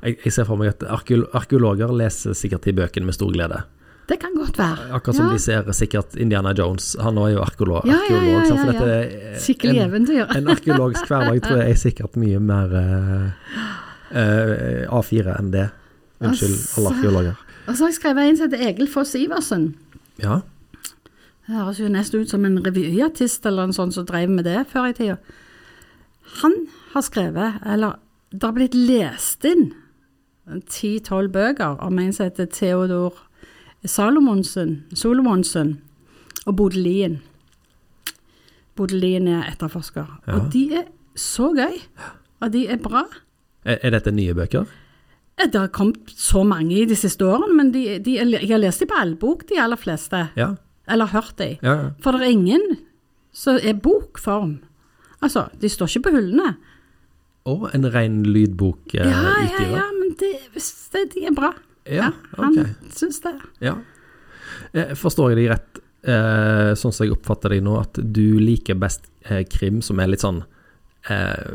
Jeg, 0.02 0.18
jeg 0.25 0.34
ser 0.34 0.46
for 0.48 0.58
meg 0.58 0.72
at 0.74 0.84
arkeologer 0.90 1.92
leser 1.94 2.34
sikkert 2.38 2.66
de 2.66 2.74
bøkene 2.78 3.06
med 3.10 3.14
stor 3.18 3.32
glede. 3.34 3.64
Det 4.10 4.20
kan 4.22 4.36
godt 4.38 4.58
være. 4.62 4.90
Akkurat 4.94 5.16
som 5.18 5.28
Ja. 5.28 5.34
de 5.34 5.40
ser 5.42 5.70
sikkert 5.74 6.16
Indiana 6.22 6.52
Jones. 6.58 6.92
Han 7.02 7.18
er 7.18 7.32
jo 7.34 7.40
arkeolog. 7.42 7.86
Ja, 7.90 7.98
ja, 8.10 8.20
ja, 8.22 8.42
ja, 8.46 8.74
ja, 8.74 8.74
ja. 9.02 9.40
Skikkelig 9.42 9.80
en, 9.82 9.90
eventyr. 9.90 10.28
en 10.38 10.48
arkeologisk 10.54 11.08
hverdag 11.10 11.42
tror 11.42 11.62
jeg 11.64 11.72
er 11.74 11.80
sikkert 11.82 12.16
mye 12.22 12.40
mer 12.40 12.75
uh, 12.75 13.32
uh, 14.14 15.00
A4 15.00 15.34
enn 15.40 15.50
det. 15.56 15.70
Unnskyld, 16.22 16.54
alle 16.54 16.90
Altså. 16.90 16.94
arkeologer. 16.94 17.42
Og 17.68 17.74
så 17.74 17.84
har 17.84 17.90
jeg 17.90 17.98
skrevet 17.98 18.30
en 18.30 18.38
som 18.38 18.50
heter 18.52 18.68
Egil 18.70 18.88
Foss 18.94 19.16
Iversen. 19.18 19.66
Ja. 20.22 20.42
Det 21.46 21.56
høres 21.58 21.80
jo 21.82 21.90
nesten 21.90 22.22
ut 22.22 22.30
som 22.30 22.46
en 22.46 22.60
revyartist 22.66 23.46
eller 23.46 23.64
en 23.70 23.74
sånn 23.74 23.92
som 23.94 24.06
drev 24.06 24.30
med 24.30 24.46
det 24.46 24.68
før 24.70 24.90
i 24.90 24.94
tida. 24.98 25.18
Han 26.41 26.53
har 26.94 27.03
skrevet, 27.05 27.62
eller 27.65 28.00
det 28.32 28.44
har 28.44 28.55
blitt 28.55 28.75
lest 28.75 29.46
inn 29.48 29.70
ti-tolv 30.70 31.32
bøker 31.34 31.79
om 31.84 32.00
en 32.00 32.13
som 32.13 32.27
heter 32.27 32.50
Theodor 32.53 33.17
Salomonsen, 33.86 34.84
Solomonsen 34.98 35.75
og 36.46 36.55
Bodde 36.58 36.82
Lien. 36.82 37.20
Er 38.75 39.46
etterforsker. 39.53 40.08
Ja. 40.27 40.36
Og 40.36 40.50
de 40.53 40.63
er 40.82 40.88
så 41.15 41.51
gøy. 41.55 41.77
Og 42.44 42.51
de 42.53 42.65
er 42.67 42.82
bra. 42.82 43.05
Er, 43.63 43.79
er 43.82 43.96
dette 43.96 44.12
nye 44.12 44.36
bøker? 44.36 44.65
Det 45.39 45.55
har 45.55 45.72
kommet 45.75 46.12
så 46.12 46.44
mange 46.48 46.75
i 46.75 46.86
de 46.88 46.96
siste 46.96 47.25
årene, 47.27 47.55
men 47.55 47.72
de, 47.74 48.00
de, 48.03 48.17
jeg 48.20 48.50
har 48.50 48.62
lest 48.62 48.84
de 48.84 48.88
på 48.89 48.98
allbok, 49.00 49.46
de 49.50 49.60
aller 49.60 49.79
fleste. 49.79 50.25
Ja. 50.39 50.53
Eller 50.91 51.12
hørt 51.12 51.38
de. 51.39 51.55
ja, 51.62 51.74
ja. 51.74 51.89
For 52.03 52.15
det 52.15 52.25
er 52.25 52.36
ingen 52.36 52.77
som 53.36 53.58
er 53.62 53.79
bokform. 53.79 54.60
Altså, 55.25 55.48
de 55.62 55.72
står 55.72 55.91
ikke 55.91 56.08
på 56.10 56.15
hyllene. 56.20 56.55
Og 57.50 57.67
en 57.77 57.86
ren 57.94 58.22
lydbokutgiver. 58.25 59.10
Ja, 59.10 59.34
ja, 59.46 59.65
ja, 59.77 59.88
men 59.94 60.15
det, 60.20 60.32
det, 60.94 61.03
de 61.13 61.25
er 61.29 61.36
bra. 61.38 61.51
Ja, 61.86 62.10
han 62.39 62.55
okay. 62.58 62.72
syns 62.94 63.22
det. 63.22 63.36
Ja. 63.62 63.75
Eh, 64.74 64.96
Forstår 64.98 65.34
jeg 65.34 65.44
deg 65.44 65.51
rett, 65.53 65.82
eh, 66.10 66.72
sånn 66.77 66.96
som 66.96 67.05
jeg 67.05 67.13
oppfatter 67.13 67.53
deg 67.53 67.62
nå, 67.65 67.75
at 67.77 68.00
du 68.01 68.39
liker 68.41 68.79
best 68.82 69.05
eh, 69.29 69.44
krim 69.50 69.84
som 69.86 70.01
er 70.01 70.10
litt 70.10 70.25
sånn 70.25 70.41
eh, 71.12 71.46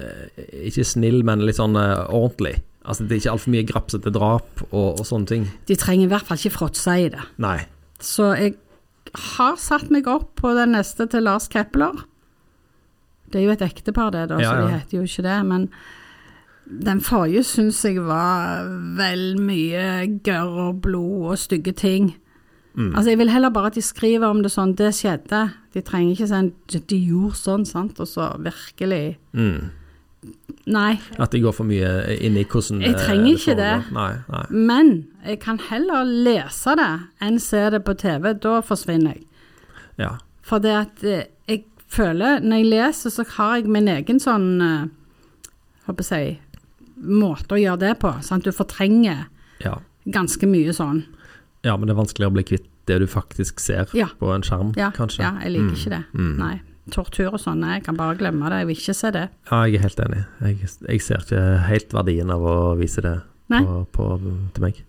eh, 0.00 0.42
Ikke 0.66 0.86
snill, 0.86 1.22
men 1.26 1.46
litt 1.46 1.60
sånn 1.60 1.78
eh, 1.78 2.02
ordentlig. 2.08 2.56
Altså 2.82 3.06
Det 3.06 3.14
er 3.14 3.22
ikke 3.22 3.36
altfor 3.36 3.54
mye 3.54 3.68
grapsete 3.68 4.14
drap 4.14 4.64
og, 4.70 4.88
og 4.98 5.06
sånne 5.06 5.30
ting. 5.30 5.46
De 5.70 5.78
trenger 5.78 6.08
i 6.08 6.10
hvert 6.10 6.26
fall 6.26 6.40
ikke 6.40 6.56
fråtse 6.58 6.96
i 7.04 7.08
det. 7.12 7.22
Nei. 7.42 7.60
Så 8.02 8.32
jeg 8.40 8.56
har 9.36 9.58
satt 9.60 9.90
meg 9.94 10.08
opp 10.10 10.32
på 10.40 10.54
den 10.58 10.74
neste 10.74 11.06
til 11.10 11.26
Lars 11.28 11.46
Kepler. 11.52 12.02
Det 13.30 13.40
er 13.40 13.44
jo 13.46 13.52
et 13.54 13.62
ektepar, 13.62 14.10
det, 14.14 14.28
da, 14.30 14.38
Ja, 14.42 14.50
så 14.50 14.66
de 14.66 14.72
heter 14.74 14.98
jo 14.98 15.02
ikke 15.06 15.22
det. 15.22 15.38
Men 15.46 15.68
den 16.86 17.00
forrige 17.00 17.42
syns 17.46 17.82
jeg 17.84 17.98
var 18.06 18.64
vel 18.98 19.36
mye 19.42 20.06
gørr 20.26 20.58
og 20.68 20.82
blod 20.82 21.30
og 21.32 21.38
stygge 21.38 21.72
ting. 21.72 22.12
Mm. 22.74 22.92
Altså, 22.94 23.10
jeg 23.10 23.18
vil 23.18 23.30
heller 23.30 23.50
bare 23.50 23.66
at 23.72 23.74
de 23.74 23.82
skriver 23.82 24.26
om 24.30 24.42
det 24.42 24.52
sånn, 24.54 24.76
det 24.78 24.92
skjedde. 24.94 25.40
De 25.74 25.82
trenger 25.82 26.14
ikke 26.14 26.28
sånn, 26.30 26.52
de 26.70 26.98
gjorde 27.02 27.38
sånn, 27.40 27.66
sant, 27.66 28.00
og 28.00 28.06
så 28.08 28.32
virkelig 28.38 29.16
Mm. 29.34 29.70
Nei. 30.66 30.98
At 31.18 31.32
de 31.32 31.40
går 31.40 31.54
for 31.56 31.64
mye 31.64 32.18
inn 32.20 32.36
i 32.36 32.44
hvordan 32.44 32.82
Jeg 32.84 32.92
eh, 32.94 32.98
trenger 33.00 33.30
ikke 33.38 33.54
det. 33.56 33.70
foregår. 33.88 33.92
Nei, 33.96 34.12
nei. 34.28 34.42
Men 34.50 34.90
jeg 35.24 35.40
kan 35.40 35.58
heller 35.70 36.04
lese 36.04 36.74
det 36.76 36.90
enn 37.24 37.38
se 37.40 37.62
det 37.70 37.80
på 37.86 37.94
TV. 37.96 38.34
Da 38.34 38.60
forsvinner 38.60 39.14
jeg. 39.16 39.24
Ja. 39.98 40.10
For 40.42 40.58
det 40.58 40.74
at 40.76 41.04
eh, 41.08 41.24
føler 41.90 42.40
Når 42.44 42.60
jeg 42.62 42.68
leser, 42.70 43.10
så 43.14 43.24
har 43.36 43.56
jeg 43.60 43.70
min 43.72 43.88
egen 43.90 44.20
sånn 44.22 44.48
eh, 44.62 44.88
Håper 45.88 46.06
jeg 46.14 46.38
måte 47.00 47.56
å 47.56 47.58
gjøre 47.60 47.80
det 47.80 47.94
på. 48.02 48.10
Sant? 48.22 48.44
Du 48.44 48.52
fortrenger 48.52 49.22
ja. 49.64 49.78
ganske 50.04 50.44
mye 50.46 50.74
sånn. 50.76 50.98
Ja, 51.64 51.72
men 51.76 51.88
det 51.88 51.94
er 51.94 52.00
vanskelig 52.02 52.28
å 52.28 52.34
bli 52.34 52.44
kvitt 52.44 52.66
det 52.88 52.98
du 53.00 53.06
faktisk 53.08 53.60
ser 53.60 53.88
Ja. 53.96 54.10
på 54.20 54.28
en 54.34 54.42
skjerm, 54.44 54.74
Ja, 54.76 54.90
kanskje. 54.92 55.22
ja 55.24 55.32
jeg 55.42 55.52
liker 55.54 55.70
Mm. 55.70 55.76
ikke 55.78 55.90
det. 55.94 56.02
Mm. 56.14 56.36
Nei. 56.38 56.60
Tortur 56.90 57.32
og 57.34 57.40
sånn, 57.40 57.60
jeg 57.64 57.84
kan 57.84 57.96
bare 57.96 58.16
glemme 58.18 58.48
det. 58.50 58.58
Jeg 58.60 58.66
vil 58.66 58.76
ikke 58.76 58.94
se 58.98 59.10
det. 59.16 59.28
Ja, 59.50 59.64
jeg 59.64 59.74
er 59.76 59.84
helt 59.88 60.00
enig. 60.04 60.26
Jeg, 60.40 60.70
jeg 60.88 61.00
ser 61.00 61.24
ikke 61.24 61.42
helt 61.68 61.92
verdien 61.92 62.30
av 62.30 62.40
å 62.42 62.76
vise 62.78 63.00
det 63.00 63.16
på, 63.48 63.86
på, 63.92 64.06
til 64.54 64.62
meg. 64.62 64.82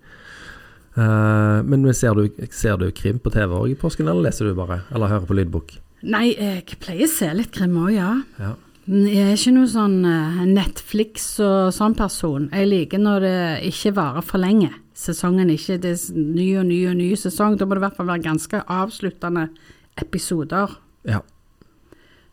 Uh, 0.98 1.62
men 1.64 1.86
ser 1.96 2.14
du, 2.16 2.26
ser 2.52 2.76
du 2.78 2.90
krim 2.92 3.20
på 3.24 3.32
TV 3.32 3.54
òg 3.56 3.72
i 3.72 3.76
påsken, 3.80 4.10
eller 4.10 4.28
leser 4.28 4.50
du 4.50 4.56
bare? 4.58 4.82
Eller 4.92 5.08
hører 5.08 5.26
på 5.30 5.38
lydbok? 5.38 5.78
Nei, 6.04 6.32
jeg 6.34 6.78
pleier 6.82 7.06
å 7.06 7.12
se 7.12 7.30
litt 7.38 7.52
krim 7.54 7.76
òg, 7.78 7.92
ja. 7.94 8.12
Ja. 8.42 8.54
Jeg 8.92 9.22
er 9.22 9.36
ikke 9.38 9.54
noe 9.54 9.70
sånn 9.70 10.00
eh, 10.10 10.40
Netflix 10.50 11.28
og 11.46 11.70
sånn 11.76 11.94
person. 11.96 12.48
Jeg 12.52 12.70
liker 12.72 13.00
når 13.02 13.26
det 13.26 13.36
ikke 13.70 13.94
varer 14.00 14.26
for 14.26 14.42
lenge. 14.42 14.72
Sesongen 14.98 15.52
ikke 15.54 15.78
Det 15.82 15.94
er 15.94 16.18
ny 16.18 16.48
og 16.60 16.66
ny 16.68 16.80
og 16.90 16.98
ny 16.98 17.12
sesong. 17.16 17.56
Da 17.58 17.68
må 17.68 17.78
det 17.78 17.84
i 17.84 17.86
hvert 17.86 18.00
fall 18.00 18.10
være 18.10 18.26
ganske 18.26 18.64
avsluttende 18.66 19.46
episoder. 20.02 20.74
Ja. 21.08 21.22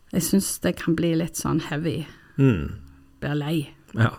Jeg 0.09 0.25
syns 0.25 0.49
det 0.63 0.75
kan 0.81 0.97
bli 0.97 1.13
litt 1.21 1.37
sånn 1.37 1.61
heavy. 1.69 2.01
Mm. 2.41 2.73
Blir 3.21 3.37
lei. 3.37 3.57
ja. 3.93 4.15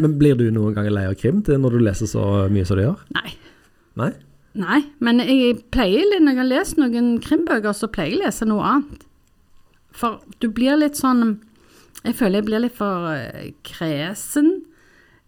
Men 0.00 0.14
blir 0.16 0.38
du 0.38 0.46
noen 0.54 0.72
ganger 0.76 0.94
lei 0.94 1.04
av 1.10 1.18
krim 1.20 1.42
når 1.44 1.74
du 1.74 1.82
leser 1.84 2.08
så 2.08 2.22
mye 2.52 2.64
som 2.64 2.78
du 2.78 2.82
gjør? 2.86 3.02
Nei. 3.12 3.34
Nei? 4.00 4.12
Nei, 4.56 4.80
men 5.04 5.20
jeg 5.20 5.58
pleier 5.74 6.06
litt, 6.08 6.22
når 6.24 6.32
jeg 6.32 6.40
har 6.40 6.48
lest 6.48 6.78
noen 6.80 7.10
krimbøker, 7.24 7.74
så 7.76 7.90
pleier 7.92 8.14
jeg 8.14 8.20
å 8.20 8.24
lese 8.24 8.48
noe 8.48 8.70
annet. 8.70 9.04
For 9.96 10.20
du 10.44 10.50
blir 10.52 10.76
litt 10.76 10.98
sånn 10.98 11.38
Jeg 12.04 12.18
føler 12.18 12.42
jeg 12.42 12.46
blir 12.46 12.60
litt 12.62 12.76
for 12.76 13.08
eh, 13.10 13.52
kresen. 13.66 14.50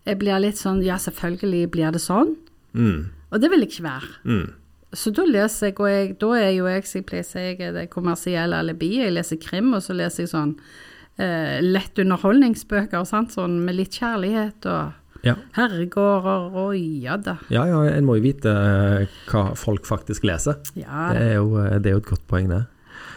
Jeg 0.07 0.21
blir 0.21 0.39
litt 0.45 0.61
sånn 0.61 0.83
Ja, 0.85 0.99
selvfølgelig 1.01 1.71
blir 1.75 1.95
det 1.95 2.03
sånn. 2.05 2.37
Mm. 2.77 3.09
Og 3.33 3.41
det 3.43 3.51
vil 3.51 3.65
jeg 3.65 3.73
ikke 3.73 3.87
være. 3.89 4.11
Mm. 4.29 4.45
Så 4.97 5.11
da 5.13 5.25
leser 5.29 5.69
jeg, 5.69 5.77
og 5.81 5.89
jeg, 5.91 6.13
da 6.23 6.29
er 6.39 6.53
jo 6.55 6.69
jeg, 6.71 6.85
som 6.89 7.05
pleier 7.09 7.27
å 7.27 7.29
si, 7.29 7.43
jeg 7.45 7.59
er 7.65 7.75
det 7.77 7.89
kommersielle 7.93 8.61
alibiet. 8.63 9.09
Jeg 9.09 9.17
leser 9.17 9.41
krim, 9.43 9.73
og 9.77 9.83
så 9.85 9.97
leser 9.97 10.25
jeg 10.25 10.33
sånn 10.33 10.55
eh, 11.21 11.59
lett 11.65 11.99
underholdningsbøker, 12.01 13.05
sant? 13.09 13.35
sånn 13.37 13.59
med 13.67 13.77
litt 13.81 13.99
kjærlighet 13.99 14.69
og 14.71 14.95
Ja. 15.27 15.35
herregårder 15.57 16.55
og 16.57 16.77
ja 16.79 17.17
da. 17.19 17.37
ja, 17.51 17.65
ja, 17.67 17.81
en 17.91 18.07
må 18.07 18.15
jo 18.19 18.23
vite 18.29 18.53
eh, 18.53 19.15
hva 19.31 19.49
folk 19.59 19.87
faktisk 19.89 20.23
leser. 20.29 20.61
Ja, 20.79 21.09
Det 21.13 21.25
er 21.25 21.35
jo, 21.41 21.57
eh, 21.59 21.79
det 21.83 21.91
er 21.91 21.97
jo 21.97 22.03
et 22.05 22.11
godt 22.13 22.27
poeng, 22.31 22.49
det. 22.53 22.65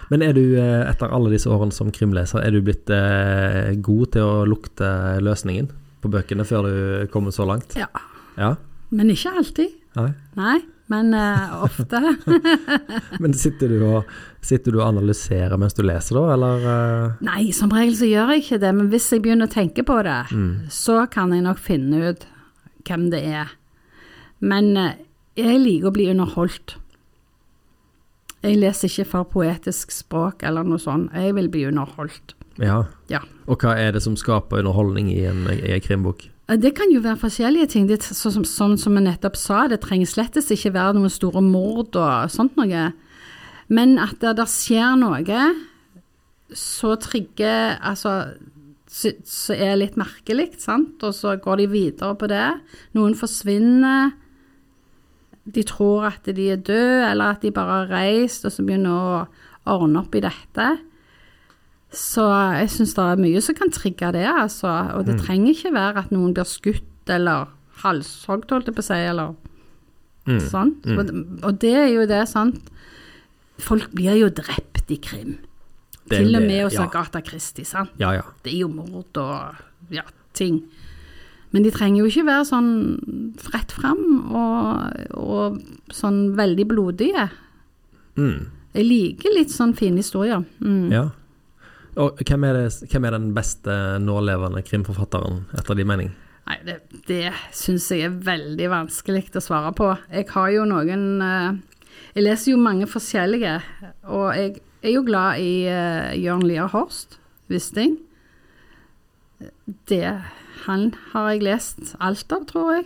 Men 0.09 0.21
er 0.25 0.33
du, 0.33 0.41
eh, 0.57 0.89
etter 0.89 1.13
alle 1.13 1.29
disse 1.31 1.47
årene 1.49 1.71
som 1.71 1.91
krimleser, 1.93 2.41
er 2.43 2.51
du 2.51 2.61
blitt 2.65 2.89
god 3.85 4.11
til 4.11 4.25
å 4.25 4.41
lukte 4.49 4.89
løsningen 5.21 5.69
på 6.01 6.09
bøkene 6.11 6.43
før 6.47 6.65
du 6.67 7.07
kommer 7.13 7.31
så 7.31 7.45
langt? 7.47 7.77
ja. 7.77 7.87
Ja? 8.37 8.55
Men 8.91 9.09
ikke 9.11 9.31
alltid. 9.37 9.69
Nei? 9.95 10.09
Nei, 10.35 10.57
men 10.91 11.13
uh, 11.15 11.61
ofte. 11.65 11.99
Men 13.23 13.33
sitter 13.37 13.71
du, 13.71 13.77
og, 13.87 14.09
sitter 14.43 14.73
du 14.75 14.79
og 14.81 14.87
analyserer 14.89 15.55
mens 15.61 15.75
du 15.77 15.81
leser, 15.87 16.17
da, 16.19 16.33
eller? 16.35 16.65
eh? 16.73 17.15
Nei, 17.27 17.45
som 17.55 17.71
regel 17.73 17.95
så 17.99 18.09
gjør 18.09 18.33
jeg 18.35 18.43
ikke 18.45 18.59
det, 18.63 18.71
men 18.77 18.89
hvis 18.91 19.07
jeg 19.13 19.23
begynner 19.25 19.47
å 19.49 19.53
tenke 19.55 19.85
på 19.87 19.97
det, 20.07 20.19
Mm. 20.33 20.51
så 20.73 20.99
kan 21.13 21.31
jeg 21.35 21.45
nok 21.45 21.59
finne 21.61 22.01
ut 22.11 22.25
hvem 22.87 23.07
det 23.13 23.23
er. 23.31 23.51
Men 24.41 24.71
eh, 24.77 24.95
jeg 25.37 25.59
liker 25.61 25.91
å 25.91 25.95
bli 25.95 26.09
underholdt. 26.11 26.75
Jeg 28.41 28.57
leser 28.57 28.89
ikke 28.89 29.05
for 29.11 29.27
poetisk 29.35 29.91
språk 29.93 30.41
eller 30.49 30.65
noe 30.65 30.81
sånt, 30.81 31.11
jeg 31.13 31.35
vil 31.37 31.49
bli 31.53 31.67
underholdt. 31.69 32.33
Ja. 32.61 32.79
Ja. 33.11 33.21
Og 33.47 33.61
hva 33.61 33.75
er 33.79 33.93
det 33.95 34.01
som 34.03 34.17
skaper 34.19 34.63
underholdning 34.63 35.11
i 35.13 35.21
en, 35.29 35.45
i 35.53 35.75
en 35.75 35.83
krimbok? 35.85 36.25
Eh, 36.51 36.59
Det 36.59 36.75
kan 36.75 36.91
jo 36.91 37.01
være 37.01 37.17
forskjellige 37.17 37.67
ting. 37.67 37.87
Det, 37.87 38.03
så, 38.03 38.31
som, 38.31 38.43
sånn 38.43 38.77
som 38.77 38.95
vi 38.95 39.05
nettopp 39.05 39.37
sa, 39.39 39.67
det 39.67 39.81
trenger 39.81 40.09
slettes 40.09 40.51
ikke 40.51 40.73
være 40.75 40.97
noen 40.97 41.11
store 41.11 41.41
mord 41.41 41.95
og 41.95 42.31
sånt 42.31 42.57
noe. 42.59 42.91
Men 43.71 43.97
at 43.99 44.19
det 44.19 44.35
det 44.41 44.47
skjer 44.51 44.97
noe, 44.99 45.41
så 46.51 46.97
trigger 46.99 47.77
Altså 47.79 48.33
så, 48.91 49.13
så 49.23 49.55
er 49.55 49.77
litt 49.79 49.95
merkelig, 49.95 50.49
sant, 50.59 50.99
og 51.07 51.13
så 51.15 51.37
går 51.39 51.61
de 51.61 51.67
videre 51.71 52.15
på 52.19 52.27
det. 52.27 52.49
Noen 52.97 53.15
forsvinner. 53.15 54.11
De 55.47 55.63
tror 55.63 56.09
at 56.09 56.27
de 56.27 56.49
er 56.51 56.59
døde, 56.59 57.07
eller 57.07 57.31
at 57.31 57.45
de 57.45 57.53
bare 57.55 57.77
har 57.85 57.93
reist, 57.95 58.43
og 58.43 58.51
så 58.51 58.65
begynner 58.67 58.91
å 58.91 59.21
ordne 59.71 60.03
opp 60.03 60.17
i 60.19 60.23
dette. 60.25 60.67
Så 61.91 62.23
jeg 62.55 62.69
syns 62.71 62.93
det 62.95 63.03
er 63.03 63.19
mye 63.19 63.41
som 63.43 63.55
kan 63.57 63.71
trigge 63.75 64.11
det, 64.15 64.23
altså. 64.25 64.71
Og 64.95 65.05
det 65.09 65.17
trenger 65.25 65.51
ikke 65.51 65.73
være 65.75 66.05
at 66.05 66.11
noen 66.15 66.33
blir 66.37 66.47
skutt 66.47 67.11
eller 67.11 67.49
halshogd, 67.83 68.47
holdt 68.53 68.69
jeg 68.71 68.77
på 68.77 68.83
å 68.85 68.89
si, 68.91 68.99
eller 69.11 69.35
Mm. 70.29 70.37
sånn. 70.39 70.71
Og, 70.85 71.07
og 71.43 71.55
det 71.59 71.71
er 71.73 71.87
jo 71.89 72.03
det, 72.05 72.27
sant. 72.29 72.59
Folk 73.57 73.89
blir 73.97 74.13
jo 74.19 74.27
drept 74.29 74.91
i 74.93 74.97
krim. 75.01 75.39
Det 76.07 76.19
Til 76.19 76.35
og 76.37 76.43
med 76.45 76.63
hos 76.67 76.75
ja. 76.77 76.83
Agatha 76.85 77.21
Christie, 77.25 77.65
sant. 77.65 77.89
Ja, 77.97 78.11
ja. 78.13 78.21
Det 78.43 78.53
er 78.53 78.59
jo 78.61 78.67
mord 78.69 79.17
og 79.17 79.55
ja, 79.89 80.03
ting. 80.37 80.61
Men 81.51 81.63
de 81.65 81.71
trenger 81.73 82.03
jo 82.03 82.11
ikke 82.11 82.27
være 82.29 82.45
sånn 82.47 82.69
rett 83.51 83.73
fram 83.75 84.03
og, 84.29 85.09
og 85.17 85.57
sånn 85.91 86.35
veldig 86.37 86.67
blodige. 86.69 87.25
Mm. 88.15 88.45
Jeg 88.77 88.85
liker 88.87 89.33
litt 89.35 89.51
sånn 89.51 89.73
fine 89.75 89.97
historier. 90.05 90.45
Mm. 90.61 90.91
ja. 90.93 91.07
Og 91.99 92.21
hvem 92.23 92.43
er, 92.47 92.55
det, 92.55 92.89
hvem 92.91 93.05
er 93.05 93.15
den 93.17 93.31
beste 93.35 93.73
nålevende 93.99 94.63
krimforfatteren, 94.63 95.41
etter 95.59 95.75
din 95.75 95.89
mening? 95.89 96.11
Nei, 96.47 96.57
det, 96.65 96.77
det 97.07 97.33
syns 97.55 97.89
jeg 97.91 98.07
er 98.07 98.21
veldig 98.25 98.69
vanskelig 98.71 99.25
å 99.35 99.43
svare 99.43 99.73
på. 99.75 99.89
Jeg 100.11 100.29
har 100.31 100.53
jo 100.55 100.63
noen 100.69 101.03
eh, 101.25 101.59
Jeg 102.15 102.23
leser 102.25 102.53
jo 102.53 102.61
mange 102.63 102.87
forskjellige, 102.87 103.57
og 104.07 104.31
jeg 104.35 104.61
er 104.81 104.95
jo 104.95 105.03
glad 105.05 105.39
i 105.43 105.67
uh, 105.69 106.11
Jørn 106.17 106.43
Lier 106.47 106.71
Horst, 106.71 107.19
Wisting. 107.51 107.99
Det 109.87 110.07
Han 110.65 110.91
har 111.11 111.29
jeg 111.31 111.43
lest 111.45 111.95
alt 111.99 112.31
av, 112.31 112.45
tror 112.49 112.71
jeg. 112.77 112.85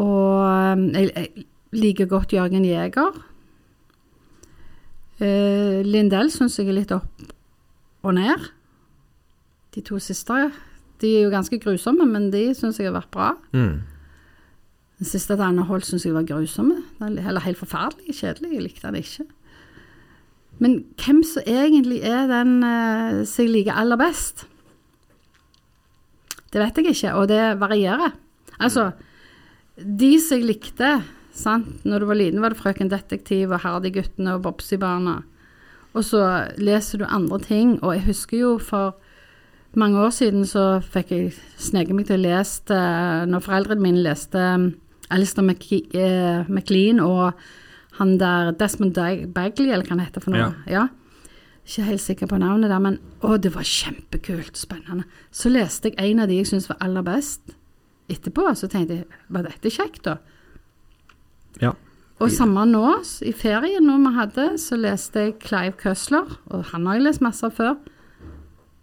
Og 0.00 0.48
eh, 0.48 0.86
jeg, 0.96 1.12
jeg 1.12 1.46
liker 1.76 2.08
godt 2.08 2.32
Jørgen 2.32 2.64
Jæger. 2.64 3.26
Lindell 5.20 6.30
syns 6.32 6.56
jeg 6.56 6.70
er 6.70 6.78
litt 6.78 6.92
opp 6.96 7.28
og 8.02 8.16
ned. 8.16 8.50
De 9.74 9.82
to 9.86 10.00
siste 10.02 10.50
de 11.00 11.14
er 11.16 11.24
jo 11.24 11.32
ganske 11.32 11.56
grusomme, 11.62 12.04
men 12.04 12.28
de 12.32 12.50
syns 12.56 12.80
jeg 12.80 12.90
har 12.90 12.98
vært 12.98 13.12
bra. 13.14 13.30
Mm. 13.56 13.80
Den 15.00 15.08
siste 15.08 15.32
til 15.32 15.46
Anne 15.46 15.64
Holt 15.64 15.86
syns 15.88 16.04
jeg 16.04 16.12
var 16.12 16.26
grusomme. 16.28 16.82
Eller 17.00 17.44
helt 17.46 17.60
forferdelig 17.60 18.18
kjedelig. 18.18 18.50
Jeg 18.52 18.64
likte 18.66 18.90
den 18.90 19.00
ikke. 19.00 19.24
Men 20.60 20.74
hvem 21.00 21.22
som 21.24 21.46
egentlig 21.48 22.02
er 22.04 22.26
den 22.28 22.58
eh, 22.66 23.22
som 23.24 23.46
jeg 23.46 23.54
liker 23.54 23.78
aller 23.80 23.96
best? 24.00 24.44
Det 26.52 26.60
vet 26.60 26.76
jeg 26.82 26.92
ikke, 26.92 27.14
og 27.16 27.30
det 27.30 27.40
varierer. 27.62 28.12
Altså, 28.60 28.90
de 29.78 30.12
som 30.20 30.36
jeg 30.36 30.50
likte 30.50 30.92
sant? 31.32 31.84
Når 31.88 32.02
du 32.02 32.08
var 32.10 32.18
liten, 32.18 32.42
var 32.42 32.52
det 32.52 32.60
Frøken 32.60 32.90
Detektiv 32.92 33.54
og 33.54 33.62
Herdig-guttene 33.64 34.36
og 34.36 34.44
Bobsy-barna. 34.44 35.20
Og 35.94 36.04
så 36.06 36.22
leser 36.60 37.00
du 37.00 37.06
andre 37.08 37.40
ting, 37.42 37.78
og 37.82 37.96
jeg 37.96 38.06
husker 38.06 38.38
jo 38.38 38.58
for 38.62 38.94
mange 39.78 39.98
år 40.02 40.10
siden 40.14 40.46
så 40.46 40.80
fikk 40.82 41.10
jeg 41.14 41.32
sneket 41.58 41.94
meg 41.94 42.06
til 42.08 42.18
å 42.18 42.24
lese 42.24 42.74
eh, 42.74 43.26
Når 43.30 43.44
foreldrene 43.44 43.84
mine 43.84 44.02
leste 44.02 44.38
um, 44.38 44.70
Alistair 45.10 45.46
eh, 45.46 46.46
McLean 46.48 47.00
og 47.02 47.38
han 47.98 48.16
der 48.18 48.52
Desmond 48.56 48.94
Bagley, 49.34 49.70
eller 49.70 49.84
hva 49.84 49.96
han 49.96 50.02
heter 50.04 50.22
for 50.24 50.32
noe. 50.32 50.54
Ja. 50.70 50.86
Ikke 51.66 51.88
helt 51.88 52.02
sikker 52.02 52.30
på 52.30 52.38
navnet 52.40 52.70
der, 52.72 52.80
men 52.80 52.96
å, 53.20 53.34
det 53.36 53.52
var 53.54 53.66
kjempekult, 53.66 54.56
spennende. 54.56 55.04
Så 55.34 55.50
leste 55.52 55.90
jeg 55.90 55.98
en 56.12 56.22
av 56.22 56.30
de 56.30 56.38
jeg 56.38 56.48
syntes 56.48 56.70
var 56.70 56.80
aller 56.86 57.04
best 57.04 57.52
etterpå, 58.10 58.46
så 58.56 58.70
tenkte 58.70 59.02
jeg 59.02 59.20
var 59.28 59.44
dette 59.46 59.74
kjekt, 59.74 60.06
da? 60.06 60.16
Ja. 61.60 61.74
Og 62.20 62.28
samme 62.34 62.66
nå, 62.68 62.84
i 63.24 63.32
ferien 63.32 63.86
nå 63.86 63.94
vi 64.02 64.10
hadde, 64.18 64.44
så 64.60 64.76
leste 64.76 65.22
jeg 65.28 65.38
Clive 65.40 65.72
Cussler, 65.80 66.28
og 66.52 66.66
han 66.72 66.84
har 66.86 66.98
jeg 66.98 67.06
lest 67.06 67.22
masse 67.24 67.46
av 67.48 67.54
før. 67.56 67.78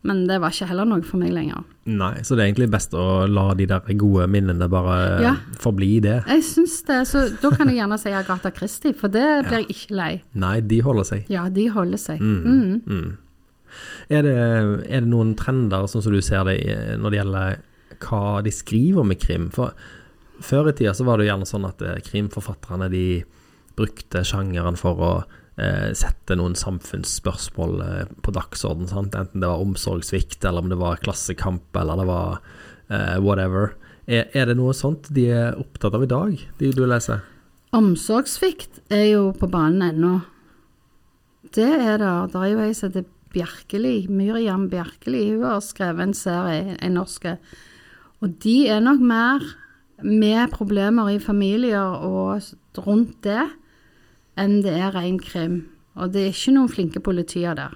Men 0.07 0.21
det 0.29 0.37
var 0.39 0.53
ikke 0.53 0.67
heller 0.69 0.87
noe 0.87 1.03
for 1.03 1.19
meg 1.19 1.33
lenger. 1.35 1.65
Nei, 1.89 2.13
så 2.23 2.35
det 2.37 2.43
er 2.43 2.49
egentlig 2.51 2.69
best 2.71 2.93
å 2.95 3.25
la 3.27 3.49
de 3.57 3.65
der 3.67 3.81
gode 3.99 4.27
minnene 4.31 4.67
bare 4.71 4.97
Ja. 5.23 5.33
forbli 5.59 5.99
det. 6.01 6.23
Jeg 6.27 6.43
syns 6.47 6.79
det, 6.87 6.99
så 7.09 7.25
da 7.41 7.49
kan 7.51 7.67
jeg 7.67 7.77
gjerne 7.81 7.97
si 7.99 8.09
Agatha 8.15 8.51
Christie, 8.55 8.93
for 8.93 9.07
det 9.11 9.25
blir 9.47 9.59
jeg 9.65 9.67
ikke 9.73 9.95
lei. 9.95 10.11
Nei, 10.33 10.59
de 10.61 10.79
holder 10.81 11.03
seg. 11.03 11.25
Ja, 11.29 11.47
de 11.49 11.67
holder 11.69 11.97
seg. 11.97 12.21
Mm. 12.21 12.43
Mm. 12.43 12.81
Mm. 12.87 13.17
Er, 14.09 14.21
det, 14.23 14.35
er 14.89 15.01
det 15.01 15.09
noen 15.11 15.35
trender, 15.35 15.87
sånn 15.91 16.01
som 16.05 16.13
du 16.13 16.21
ser 16.21 16.45
det, 16.45 16.57
når 17.01 17.09
det 17.11 17.19
gjelder 17.19 17.57
hva 17.99 18.41
de 18.45 18.51
skriver 18.53 19.03
med 19.05 19.19
krim? 19.19 19.49
For 19.51 19.73
før 20.43 20.71
i 20.71 20.75
tida 20.77 20.93
så 20.97 21.05
var 21.07 21.17
det 21.17 21.27
jo 21.27 21.31
gjerne 21.31 21.49
sånn 21.49 21.67
at 21.67 21.83
eh, 21.85 21.99
krimforfatterne 22.05 22.89
de 22.93 23.07
brukte 23.77 24.23
sjangeren 24.25 24.77
for 24.79 25.01
å 25.03 25.11
eh, 25.61 25.91
sette 25.97 26.37
noen 26.37 26.55
samfunnsspørsmål 26.57 27.81
eh, 27.85 28.13
på 28.25 28.33
dagsorden, 28.35 28.89
sant? 28.89 29.17
enten 29.17 29.43
det 29.43 29.49
var 29.49 29.63
omsorgssvikt, 29.63 30.41
eller 30.45 30.65
om 30.65 30.71
det 30.73 30.79
var 30.81 31.01
klassekamp, 31.03 31.67
eller 31.77 32.01
det 32.01 32.07
var 32.09 32.39
eh, 32.89 33.17
whatever. 33.21 33.75
Er, 34.07 34.29
er 34.31 34.49
det 34.49 34.57
noe 34.59 34.75
sånt 34.77 35.11
de 35.13 35.27
er 35.35 35.59
opptatt 35.59 35.97
av 35.97 36.05
i 36.05 36.11
dag, 36.11 36.47
de 36.61 36.71
du 36.73 36.85
leser? 36.87 37.25
Omsorgssvikt 37.75 38.81
er 38.93 39.09
jo 39.11 39.29
på 39.35 39.49
banen 39.51 39.83
ennå. 39.89 40.15
Det 41.53 41.67
er 41.67 41.99
det. 41.99 42.15
Det 42.31 42.39
er 42.39 42.51
jo 42.53 42.63
ei 42.63 42.73
som 42.75 42.91
heter 42.91 43.07
Bjerkeli, 43.35 44.07
Myriam 44.09 44.69
Bjerkeli. 44.71 45.25
Hun 45.33 45.43
har 45.45 45.63
skrevet 45.63 46.07
en 46.07 46.15
serie, 46.15 46.77
en 46.79 46.95
norske. 46.95 47.35
Og 48.23 48.37
de 48.43 48.55
er 48.71 48.79
nok 48.83 49.03
mer 49.03 49.43
med 50.03 50.51
problemer 50.53 51.09
i 51.09 51.19
familier 51.19 51.81
og 52.05 52.41
rundt 52.85 53.15
det, 53.25 53.43
enn 54.37 54.59
det 54.61 54.75
er 54.77 54.93
ren 54.93 55.17
krim. 55.19 55.61
Og 55.97 56.11
det 56.13 56.27
er 56.27 56.33
ikke 56.35 56.53
noen 56.53 56.69
flinke 56.69 57.01
politier 57.01 57.55
der. 57.57 57.73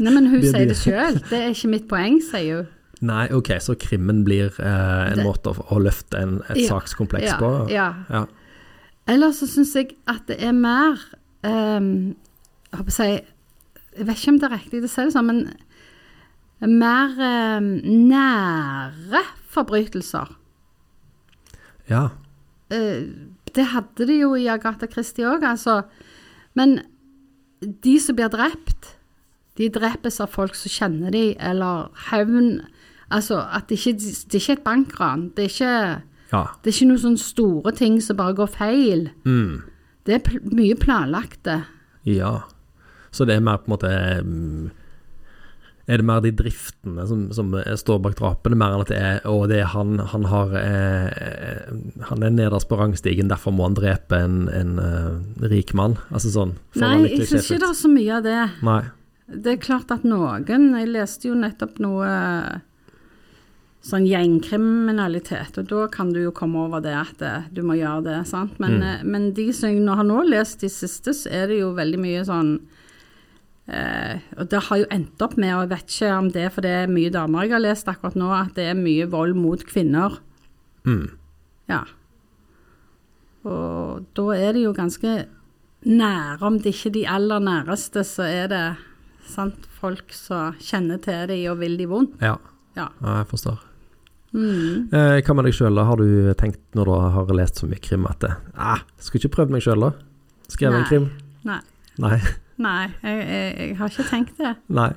Nei, 0.00 0.12
men 0.14 0.30
hun 0.30 0.40
Det 0.44 0.52
sier 0.54 0.68
det 0.70 0.78
sjøl. 0.80 1.18
Det 1.28 1.40
er 1.42 1.50
ikke 1.52 1.72
mitt 1.74 1.88
poeng, 1.90 2.20
sier 2.24 2.62
hun. 2.62 2.70
Nei, 3.02 3.24
ok, 3.34 3.48
så 3.58 3.74
krimmen 3.82 4.20
blir 4.24 4.52
eh, 4.62 5.10
en 5.10 5.18
Det- 5.18 5.24
måte 5.26 5.50
å, 5.50 5.64
å 5.74 5.80
løfte 5.82 6.20
en, 6.22 6.36
et 6.52 6.60
Ja, 6.62 6.68
sakskompleks 6.76 7.32
ja, 7.32 7.38
på? 7.40 7.50
Ja. 7.72 7.88
Ja. 8.14 8.24
Eller 9.10 9.32
så 9.34 9.48
syns 9.50 9.72
jeg 9.74 9.96
at 10.06 10.28
det 10.30 10.36
er 10.46 10.52
mer 10.54 11.00
um, 11.42 12.14
Jeg 12.70 12.78
håper 12.78 12.92
å 12.92 12.94
si 12.94 13.08
Jeg 13.10 14.06
vet 14.06 14.20
ikke 14.20 14.30
om 14.30 14.38
det 14.38 14.46
er 14.46 14.54
riktig 14.54 14.82
å 14.86 14.90
si 14.92 15.02
det 15.08 15.14
sånn, 15.16 15.26
men 15.32 16.70
mer 16.78 17.18
um, 17.58 17.66
nære 18.06 19.24
forbrytelser. 19.52 20.32
ja. 21.90 22.08
Eh, 22.72 23.04
det 23.52 23.66
hadde 23.68 24.06
de 24.08 24.14
jo 24.16 24.32
i 24.34 24.48
Agatha 24.48 24.86
Christie 24.88 25.28
òg, 25.28 25.42
altså. 25.44 25.82
Men 26.56 26.78
de 27.60 27.98
som 28.00 28.16
blir 28.16 28.30
drept, 28.32 28.94
de 29.60 29.68
drepes 29.68 30.20
av 30.24 30.32
folk 30.32 30.56
som 30.56 30.72
kjenner 30.72 31.12
de, 31.12 31.26
eller 31.36 31.90
hevn 32.08 32.62
Altså 33.12 33.42
at 33.52 33.68
det 33.68 33.76
ikke 33.76 33.92
det 34.00 34.38
er 34.38 34.40
ikke 34.40 34.54
et 34.56 34.64
bankran. 34.64 35.24
Det 35.36 35.44
er 35.44 35.50
ikke 35.50 35.72
ja. 36.32 36.42
det 36.64 36.70
er 36.70 36.72
ikke 36.72 36.86
noen 36.88 37.02
sånne 37.02 37.20
store 37.20 37.72
ting 37.76 37.98
som 38.00 38.16
bare 38.16 38.36
går 38.38 38.48
feil. 38.54 39.02
Mm. 39.28 39.58
Det 40.08 40.14
er 40.16 40.38
mye 40.48 40.78
planlagte. 40.80 41.58
Ja. 42.08 42.38
Så 43.12 43.26
det 43.28 43.36
er 43.36 43.44
mer 43.44 43.60
på 43.60 43.68
en 43.68 43.74
måte 43.74 43.90
mm, 44.24 44.70
Er 45.90 45.98
det 45.98 46.06
mer 46.06 46.20
de 46.22 46.30
driftene 46.30 47.04
som, 47.10 47.24
som 47.34 47.48
står 47.80 47.98
bak 48.04 48.14
drapene, 48.20 48.54
mer 48.54 48.76
enn 48.76 48.84
at 48.84 48.90
det 48.92 48.98
er 49.02 49.16
Å, 49.26 49.46
det 49.50 49.56
er 49.64 49.70
han 49.72 49.96
Han 50.12 50.26
har 50.30 50.52
eh, 50.54 51.72
Han 52.10 52.22
er 52.22 52.30
nederst 52.30 52.68
på 52.70 52.78
rangstigen, 52.78 53.26
derfor 53.32 53.50
må 53.56 53.66
han 53.66 53.74
drepe 53.74 54.20
en, 54.22 54.44
en 54.48 54.76
uh, 54.78 55.48
rik 55.50 55.74
mann? 55.74 55.96
Altså 56.14 56.30
sånn? 56.30 56.54
Nei, 56.78 56.94
jeg 57.08 57.26
syns 57.26 57.50
ikke 57.50 57.64
det 57.64 57.70
er 57.72 57.78
så 57.80 57.90
mye 57.90 58.18
av 58.20 58.22
det. 58.28 58.40
Nei. 58.62 58.82
Det 59.32 59.56
er 59.56 59.62
klart 59.64 59.90
at 59.94 60.04
noen 60.04 60.46
Jeg 60.46 60.90
leste 60.92 61.28
jo 61.30 61.34
nettopp 61.38 61.80
noe 61.82 62.12
sånn 63.82 64.04
gjengkriminalitet, 64.06 65.56
og 65.58 65.66
da 65.66 65.86
kan 65.90 66.12
du 66.14 66.20
jo 66.22 66.30
komme 66.34 66.60
over 66.68 66.82
det 66.84 66.92
at 66.94 67.22
eh, 67.26 67.48
du 67.50 67.64
må 67.66 67.74
gjøre 67.74 68.04
det, 68.06 68.18
sant. 68.30 68.58
Men, 68.62 68.76
Mm. 68.78 68.82
eh, 68.86 69.00
men 69.02 69.32
de 69.34 69.48
som 69.52 69.70
jeg 69.72 69.82
nå 69.82 69.96
har 69.98 70.06
nå 70.06 70.20
lest 70.28 70.60
de 70.62 70.68
siste, 70.70 71.10
så 71.10 71.26
er 71.30 71.48
det 71.50 71.58
jo 71.58 71.72
veldig 71.74 71.98
mye 71.98 72.22
sånn 72.28 72.52
eh, 73.68 74.20
Og 74.38 74.48
det 74.50 74.62
har 74.68 74.82
jo 74.82 74.90
endt 74.90 75.24
opp 75.24 75.36
med, 75.36 75.54
og 75.54 75.64
jeg 75.64 75.72
vet 75.74 75.96
ikke 75.96 76.12
om 76.18 76.30
det 76.34 76.44
er 76.46 76.54
fordi 76.54 76.68
det 76.68 76.76
er 76.82 76.94
mye 76.94 77.12
damer 77.14 77.46
jeg 77.46 77.54
har 77.56 77.64
lest 77.64 77.90
akkurat 77.90 78.18
nå, 78.18 78.30
at 78.34 78.54
det 78.58 78.68
er 78.70 78.78
mye 78.78 79.08
vold 79.12 79.36
mot 79.38 79.64
kvinner. 79.68 80.20
Mm. 80.88 81.10
Ja. 81.70 81.82
Og 83.46 84.06
da 84.16 84.28
er 84.36 84.54
det 84.56 84.64
jo 84.66 84.74
ganske 84.76 85.26
nære, 85.82 86.42
om 86.46 86.58
det 86.62 86.74
ikke 86.74 86.92
er 86.92 86.96
de 86.96 87.04
aller 87.10 87.42
næreste, 87.42 88.04
så 88.06 88.26
er 88.28 88.48
det 88.52 88.64
sant, 89.26 89.66
folk 89.80 90.12
som 90.14 90.56
kjenner 90.62 91.00
til 91.02 91.26
de 91.30 91.42
og 91.50 91.60
vil 91.62 91.76
de 91.78 91.88
vondt. 91.90 92.18
Ja. 92.22 92.36
Ja. 92.76 92.88
ja, 93.02 93.18
jeg 93.20 93.28
forstår. 93.28 93.60
Mm. 94.32 94.88
Eh, 94.96 95.18
hva 95.20 95.34
med 95.36 95.44
deg 95.44 95.56
sjøl, 95.56 95.76
da? 95.76 95.84
Har 95.84 96.00
du 96.00 96.32
tenkt 96.40 96.62
når 96.76 96.88
du 96.88 96.92
har 97.16 97.34
lest 97.36 97.60
så 97.60 97.68
mye 97.68 97.82
krim 97.84 98.06
at 98.08 98.22
det, 98.24 98.32
ah, 98.56 98.80
Skulle 98.96 99.20
ikke 99.20 99.36
prøvd 99.36 99.52
meg 99.52 99.64
sjøl, 99.64 99.84
da? 99.84 99.92
Skrevet 100.52 100.78
en 100.80 100.88
krim? 100.88 101.10
Nei. 101.48 101.60
Nei. 102.00 102.16
Nei, 102.60 102.90
jeg, 103.00 103.22
jeg, 103.22 103.56
jeg 103.58 103.78
har 103.78 103.92
ikke 103.92 104.08
tenkt 104.10 104.38
det. 104.40 104.52
Nei. 104.68 104.90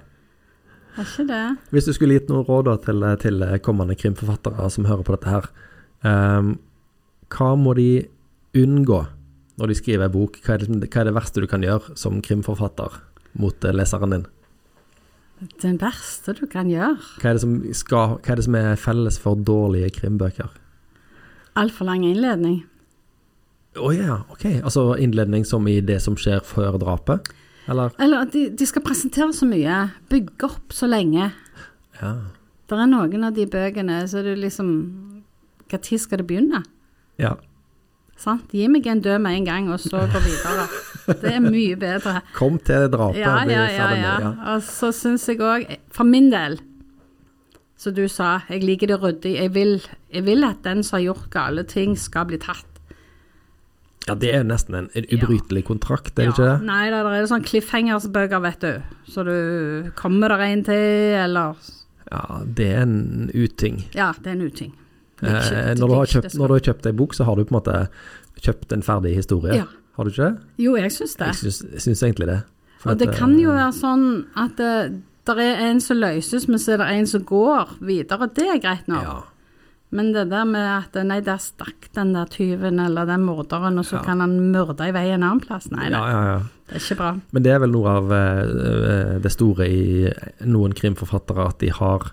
Har 0.96 1.08
ikke 1.08 1.28
det. 1.28 1.42
Hvis 1.76 1.88
du 1.90 1.94
skulle 1.96 2.18
gitt 2.18 2.30
noen 2.32 2.46
råd 2.48 2.72
til, 2.86 3.04
til 3.22 3.48
kommende 3.64 3.98
krimforfattere 4.00 4.70
som 4.72 4.88
hører 4.88 5.04
på 5.08 5.16
dette 5.16 5.32
her, 5.32 5.50
um, 6.08 6.56
hva 7.36 7.50
må 7.60 7.74
de 7.76 7.90
unngå 8.56 9.02
når 9.60 9.72
de 9.72 9.78
skriver 9.80 10.08
en 10.08 10.14
bok? 10.14 10.40
Hva 10.44 10.56
er, 10.56 10.64
det, 10.64 10.90
hva 10.92 11.02
er 11.02 11.10
det 11.10 11.18
verste 11.18 11.44
du 11.44 11.50
kan 11.52 11.64
gjøre 11.64 11.96
som 12.00 12.22
krimforfatter 12.24 13.00
mot 13.40 13.68
eh, 13.68 13.76
leseren 13.76 14.16
din? 14.16 14.26
Det 15.60 15.74
verste 15.82 16.36
du 16.38 16.46
kan 16.52 16.70
gjøre. 16.72 16.96
Hva 17.20 17.32
er 17.32 17.36
det 17.38 17.44
som, 17.44 17.58
skal, 17.76 18.18
er, 18.24 18.40
det 18.40 18.48
som 18.48 18.56
er 18.60 18.80
felles 18.80 19.20
for 19.20 19.40
dårlige 19.48 19.92
krimbøker? 19.98 20.54
Altfor 21.60 21.88
lang 21.88 22.06
innledning. 22.08 22.62
Å 23.76 23.92
ja, 23.92 24.22
ok. 24.32 24.46
Altså 24.64 24.94
innledning 25.02 25.44
som 25.48 25.68
i 25.68 25.82
det 25.84 26.00
som 26.04 26.16
skjer 26.20 26.44
før 26.48 26.80
drapet? 26.80 27.28
Eller? 27.72 27.96
Eller 28.02 28.30
de, 28.30 28.50
de 28.54 28.68
skal 28.70 28.84
presentere 28.86 29.34
så 29.34 29.48
mye, 29.50 29.80
bygge 30.12 30.48
opp 30.48 30.76
så 30.76 30.90
lenge. 30.90 31.32
Ja. 32.02 32.14
Det 32.66 32.78
er 32.78 32.90
noen 32.90 33.28
av 33.28 33.36
de 33.36 33.46
bøkene 33.50 34.02
så 34.10 34.20
er 34.20 34.32
det 34.32 34.40
liksom 34.42 34.70
Når 35.72 36.00
skal 36.02 36.22
det 36.22 36.28
begynne? 36.28 36.64
ja. 37.22 37.36
Sant? 38.16 38.54
Gi 38.56 38.68
meg 38.72 38.86
en 38.88 39.02
død 39.04 39.20
med 39.20 39.42
en 39.42 39.46
gang, 39.46 39.66
og 39.74 39.80
så 39.84 40.06
gå 40.08 40.20
videre. 40.24 40.68
Det 41.20 41.34
er 41.36 41.42
mye 41.44 41.76
bedre. 41.76 42.22
Kom 42.34 42.56
til 42.64 42.88
drapet. 42.94 43.20
Ja, 43.20 43.42
ja, 43.44 43.66
ja, 43.68 43.90
ja. 43.92 44.14
ja. 44.24 44.30
Og 44.54 44.64
så 44.64 44.94
syns 44.96 45.28
jeg 45.28 45.42
òg, 45.44 45.68
for 45.92 46.08
min 46.08 46.30
del, 46.32 46.56
som 47.78 47.94
du 47.94 48.06
sa, 48.08 48.38
jeg 48.50 48.64
liker 48.64 48.94
det 48.94 49.02
ryddig. 49.04 49.36
Jeg 49.36 49.54
vil, 49.54 49.76
jeg 50.14 50.26
vil 50.26 50.48
at 50.48 50.64
den 50.64 50.84
som 50.84 50.98
har 50.98 51.10
gjort 51.10 51.28
gale 51.34 51.66
ting, 51.68 51.98
skal 52.00 52.30
bli 52.32 52.40
tatt. 52.40 52.75
Ja, 54.06 54.14
det 54.22 54.32
er 54.38 54.44
nesten 54.46 54.76
en, 54.78 54.88
en 54.94 55.08
ubrytelig 55.10 55.64
kontrakt, 55.66 56.14
er 56.14 56.28
det 56.28 56.34
ikke 56.36 56.46
det? 56.46 56.58
Nei, 56.68 56.84
det 56.94 57.00
er 57.02 57.30
sånn 57.30 57.46
cliffhangers-bøker, 57.46 58.42
vet 58.44 58.62
du. 58.62 58.98
Så 59.10 59.26
du 59.26 59.38
Kommer 59.98 60.30
der 60.34 60.44
en 60.46 60.62
til, 60.68 61.16
eller 61.24 61.58
Ja, 62.12 62.42
det 62.46 62.68
er 62.70 62.84
en 62.84 63.32
uting. 63.34 63.82
Ja, 63.98 64.12
det 64.22 64.30
er 64.30 64.38
en 64.38 64.46
uting. 64.46 64.76
Eh, 65.24 65.74
når, 65.80 65.88
du 65.88 65.96
har 65.96 66.12
kjøpt, 66.12 66.36
når 66.38 66.52
du 66.52 66.54
har 66.58 66.64
kjøpt 66.70 66.86
ei 66.92 66.94
bok, 67.00 67.16
så 67.18 67.26
har 67.26 67.40
du 67.40 67.48
på 67.48 67.56
en 67.56 67.58
måte 67.58 67.80
kjøpt 68.46 68.76
en 68.76 68.86
ferdig 68.86 69.16
historie. 69.16 69.58
Ja. 69.64 69.66
Har 69.98 70.06
du 70.06 70.12
ikke 70.12 70.30
det? 70.30 70.50
Jo, 70.62 70.76
jeg 70.78 70.92
syns 70.92 71.16
det. 71.18 71.32
Jeg 71.32 71.42
syns, 71.42 71.60
jeg 71.72 71.86
syns 71.88 72.04
egentlig 72.04 72.30
det. 72.30 72.40
For 72.84 72.94
Og 72.94 73.00
det 73.00 73.10
at, 73.10 73.18
kan 73.18 73.38
jo 73.40 73.54
eh, 73.54 73.58
være 73.58 73.76
sånn 73.80 74.10
at 74.38 74.58
det, 74.60 74.74
det 75.26 75.38
er 75.42 75.64
en 75.72 75.80
som 75.82 75.98
løses, 75.98 76.50
men 76.52 76.62
så 76.62 76.76
er 76.76 76.84
det 76.84 76.90
en 77.00 77.08
som 77.10 77.24
går 77.26 77.78
videre. 77.80 78.30
Det 78.36 78.50
er 78.54 78.62
greit 78.62 78.92
nå. 78.92 79.02
Ja. 79.02 79.22
Men 79.92 80.12
det 80.14 80.30
der 80.30 80.46
med 80.50 80.66
at 80.66 80.96
nei, 81.06 81.20
der 81.22 81.38
stakk 81.40 81.88
den 81.96 82.14
der 82.14 82.26
tyven 82.26 82.80
eller 82.82 83.06
den 83.06 83.22
morderen, 83.24 83.78
og 83.80 83.86
så 83.86 84.00
Ja. 84.00 84.04
kan 84.04 84.20
han 84.20 84.52
myrde 84.52 84.88
i 84.88 84.92
vei 84.92 85.10
en 85.14 85.24
annen 85.24 85.40
plass. 85.40 85.70
Nei, 85.72 85.90
nei, 85.90 86.00
ja, 86.12 86.24
ja. 86.26 86.40
det 86.68 86.76
er 86.76 86.80
ikke 86.80 86.98
bra. 86.98 87.12
Men 87.32 87.44
det 87.44 87.52
er 87.54 87.60
vel 87.60 87.72
noe 87.72 87.88
av 87.88 88.10
uh, 88.12 89.20
det 89.22 89.32
store 89.32 89.68
i 89.70 90.10
noen 90.44 90.74
krimforfattere, 90.74 91.46
at 91.48 91.60
de 91.60 91.70
har 91.70 92.12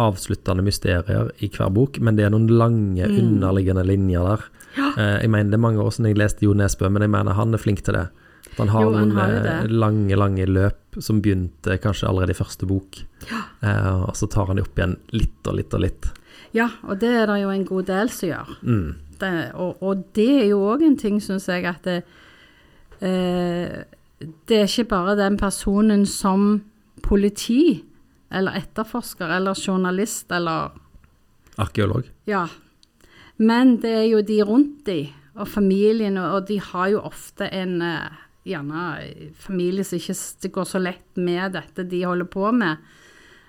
avsluttende 0.00 0.62
mysterier 0.64 1.30
i 1.42 1.48
hver 1.52 1.68
bok, 1.74 1.98
men 2.00 2.16
det 2.16 2.24
er 2.24 2.30
noen 2.30 2.46
lange, 2.48 3.04
Mm. 3.08 3.18
underliggende 3.18 3.84
linjer 3.84 4.24
der. 4.24 4.40
Uh, 4.78 5.18
jeg 5.20 5.30
mener 5.30 5.50
det 5.50 5.54
er 5.58 5.66
mange 5.66 5.82
år 5.82 5.90
siden 5.90 6.06
jeg 6.06 6.16
leste 6.18 6.42
Jo 6.46 6.54
Nesbø, 6.54 6.88
men 6.88 7.02
jeg 7.02 7.10
mener 7.10 7.34
han 7.34 7.52
er 7.52 7.58
flink 7.58 7.82
til 7.82 7.94
det. 7.94 8.08
At 8.52 8.58
han 8.58 8.68
har 8.68 8.82
Jo, 8.82 8.92
han 8.94 9.08
noen 9.10 9.18
har 9.18 9.62
eh, 9.64 9.66
lange, 9.68 10.16
lange 10.16 10.46
løp 10.46 10.96
som 10.98 11.20
begynte 11.22 11.76
kanskje 11.82 12.08
allerede 12.08 12.30
i 12.30 12.38
første 12.38 12.66
bok, 12.66 12.96
uh, 13.62 14.06
og 14.08 14.14
så 14.16 14.26
tar 14.30 14.46
han 14.46 14.56
det 14.56 14.64
opp 14.66 14.78
igjen 14.78 14.96
litt 15.12 15.46
og 15.46 15.54
litt 15.58 15.74
og 15.74 15.80
litt. 15.80 16.08
Ja, 16.56 16.68
og 16.82 17.00
det 17.02 17.10
er 17.22 17.30
det 17.30 17.40
jo 17.42 17.52
en 17.52 17.66
god 17.68 17.86
del 17.90 18.10
som 18.14 18.30
gjør. 18.30 18.50
Mm. 18.62 18.88
Det, 19.20 19.32
og, 19.54 19.82
og 19.84 20.04
det 20.16 20.30
er 20.42 20.48
jo 20.50 20.62
òg 20.72 20.84
en 20.86 20.98
ting, 20.98 21.20
syns 21.22 21.48
jeg, 21.50 21.66
at 21.68 21.84
det, 21.84 22.00
eh, 23.04 23.82
det 24.48 24.56
er 24.56 24.68
ikke 24.68 24.90
bare 24.90 25.18
den 25.18 25.36
personen 25.40 26.06
som 26.08 26.62
politi 27.04 27.82
eller 28.30 28.58
etterforsker 28.60 29.36
eller 29.36 29.58
journalist 29.58 30.32
eller 30.32 30.76
Arkeolog. 31.60 32.06
Ja. 32.30 32.46
Men 33.36 33.76
det 33.82 33.92
er 33.92 34.06
jo 34.08 34.20
de 34.24 34.38
rundt 34.46 34.84
de, 34.86 35.10
og 35.34 35.48
familien, 35.48 36.16
og 36.20 36.46
de 36.48 36.60
har 36.60 36.90
jo 36.92 37.02
ofte 37.04 37.48
en 37.52 37.80
eh, 37.84 38.20
gjerne 38.48 38.84
eh, 39.02 39.28
familie 39.36 39.84
som 39.84 40.00
ikke 40.00 40.16
det 40.44 40.52
går 40.54 40.68
så 40.68 40.80
lett 40.82 41.20
med 41.20 41.56
dette 41.56 41.84
de 41.88 42.04
holder 42.06 42.28
på 42.30 42.50
med. 42.56 42.80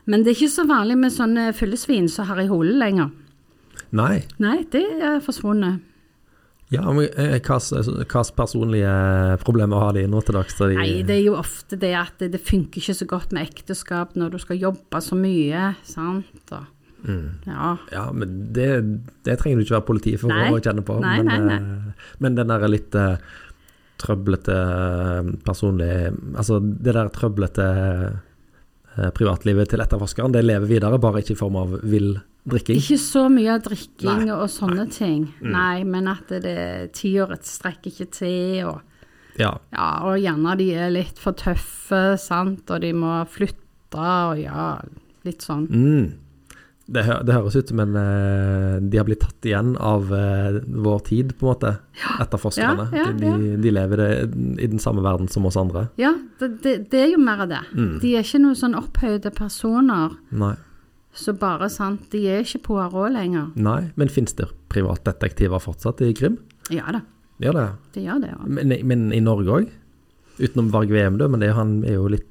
Men 0.09 0.23
det 0.23 0.33
er 0.33 0.39
ikke 0.39 0.55
så 0.55 0.65
vanlig 0.69 0.97
med 0.97 1.13
sånne 1.13 1.51
fyllesvin 1.57 2.09
som 2.09 2.25
Harry 2.29 2.47
Hole 2.49 2.73
lenger. 2.79 3.11
Nei. 3.95 4.21
Nei, 4.41 4.61
det 4.71 4.83
er 5.03 5.19
forsvunnet. 5.23 5.81
Ja, 6.71 6.85
men 6.87 7.09
Hvilke 7.11 7.51
hva 7.51 7.57
slags 7.59 8.31
personlige 8.31 8.91
problemer 9.43 9.81
har 9.83 9.97
de 9.97 10.05
nå 10.07 10.21
til 10.23 10.37
dags? 10.37 10.55
De, 10.55 10.69
Nei, 10.79 11.01
det 11.03 11.17
er 11.17 11.25
jo 11.25 11.33
ofte 11.35 11.75
det 11.79 11.91
at 11.99 12.23
det, 12.23 12.39
funker 12.47 12.79
ikke 12.79 12.95
så 12.95 13.07
godt 13.11 13.33
med 13.35 13.49
ekteskap 13.49 14.15
når 14.15 14.37
du 14.37 14.37
skal 14.39 14.61
jobbe 14.61 15.01
så 15.03 15.17
mye, 15.19 15.73
sant. 15.87 16.45
Og, 16.55 16.69
Mm. 17.01 17.29
ja. 17.49 17.77
Ja, 17.89 18.03
men 18.13 18.53
det, 18.53 18.65
det 19.25 19.39
trenger 19.41 19.57
du 19.57 19.63
ikke 19.63 19.73
være 19.79 19.87
politi 19.87 20.11
for 20.21 20.29
Nei. 20.29 20.51
å 20.53 20.59
kjenne 20.61 20.83
på. 20.85 20.99
Nei, 21.01 21.15
men, 21.25 21.47
nei, 21.47 21.57
nei. 21.57 21.87
eh, 21.89 22.11
men 22.21 22.35
den 22.37 22.51
der 22.53 22.67
litt 22.69 22.93
uh, 22.93 23.15
trøblete 24.01 24.53
eh, 24.53 25.31
personlig 25.45 25.89
Altså 26.37 26.59
det 26.61 26.93
der 26.93 27.09
trøblete 27.13 27.65
eh, 27.65 28.19
privatlivet 29.15 29.69
til 29.71 29.79
etterforskeren, 29.83 30.33
det 30.35 30.43
lever 30.45 30.67
videre, 30.67 30.99
bare 30.99 31.21
ikke 31.23 31.35
i 31.35 31.39
form 31.39 31.55
av 31.61 31.77
vill 31.83 32.13
drikking. 32.49 32.79
Ikke 32.81 32.97
så 32.99 33.25
mye 33.31 33.57
drikking 33.63 34.25
Nei. 34.25 34.35
og 34.35 34.47
sånne 34.51 34.87
ting. 34.91 35.27
Mm. 35.41 35.51
Nei, 35.53 35.83
men 35.87 36.07
at 36.11 36.31
det, 36.43 36.91
tida 36.97 37.37
strekker 37.41 37.91
ikke 37.93 38.09
til, 38.11 38.65
og, 38.71 38.81
Ja. 39.39 39.53
ja, 39.71 39.89
og 40.03 40.17
gjerne 40.19 40.57
de 40.59 40.73
er 40.75 40.89
litt 40.91 41.17
for 41.19 41.31
tøffe, 41.33 42.17
sant, 42.19 42.69
og 42.69 42.81
de 42.81 42.91
må 42.93 43.21
flytte, 43.31 43.95
og 43.95 44.39
ja, 44.41 44.79
litt 45.23 45.41
sånn. 45.45 45.67
Mm. 45.69 46.11
Det, 46.91 47.03
hø 47.05 47.17
det 47.23 47.35
høres 47.35 47.55
ut 47.55 47.69
som 47.71 47.79
en 47.83 47.93
uh, 47.95 48.79
De 48.81 48.99
har 48.99 49.05
blitt 49.07 49.21
tatt 49.23 49.45
igjen 49.47 49.75
av 49.77 50.09
uh, 50.11 50.57
vår 50.65 51.03
tid, 51.07 51.35
på 51.37 51.45
en 51.45 51.51
måte. 51.51 51.73
Etterforskerne. 52.19 52.87
Ja, 52.95 53.05
ja, 53.05 53.13
de, 53.15 53.53
de, 53.61 53.73
lever 53.73 54.01
det, 54.01 54.09
i 54.63 54.67
den 54.71 54.81
samme 54.81 55.03
verden 55.05 55.29
som 55.31 55.45
oss 55.47 55.59
andre. 55.59 55.87
Ja, 56.01 56.15
det, 56.41 56.55
det, 56.65 56.75
det 56.91 57.05
er 57.05 57.13
jo 57.13 57.21
mer 57.21 57.45
av 57.45 57.53
det. 57.53 57.61
Mm. 57.75 57.93
De 58.01 58.15
er 58.15 58.25
ikke 58.25 58.41
noen 58.43 58.59
sånn 58.59 58.75
opphøyde 58.79 59.31
personer, 59.37 60.17
Nei. 60.33 60.55
så 61.15 61.35
bare 61.37 61.69
sant, 61.71 62.09
de 62.11 62.25
er 62.33 62.43
ikke 62.43 62.65
Poirot 62.71 63.13
lenger. 63.13 63.51
Nei. 63.55 63.83
Men 63.99 64.11
fins 64.11 64.35
det 64.39 64.49
privatdetektiver 64.73 65.63
fortsatt 65.63 66.03
i 66.07 66.11
krim? 66.17 66.39
Ja 66.71 66.91
da, 66.93 67.05
Gjør 67.41 67.57
det? 67.57 67.69
det 67.95 68.03
gjør 68.05 68.19
det. 68.21 68.33
Ja. 68.33 68.41
Men, 68.45 68.73
men 68.87 69.07
i 69.15 69.21
Norge 69.23 69.61
òg? 69.61 69.71
Utenom 70.41 70.69
Varg 70.73 70.91
Veum, 70.93 71.17
da, 71.21 71.27
men 71.29 71.41
det, 71.43 71.53
han 71.57 71.79
er 71.85 71.97
jo 71.97 72.09
litt 72.11 72.27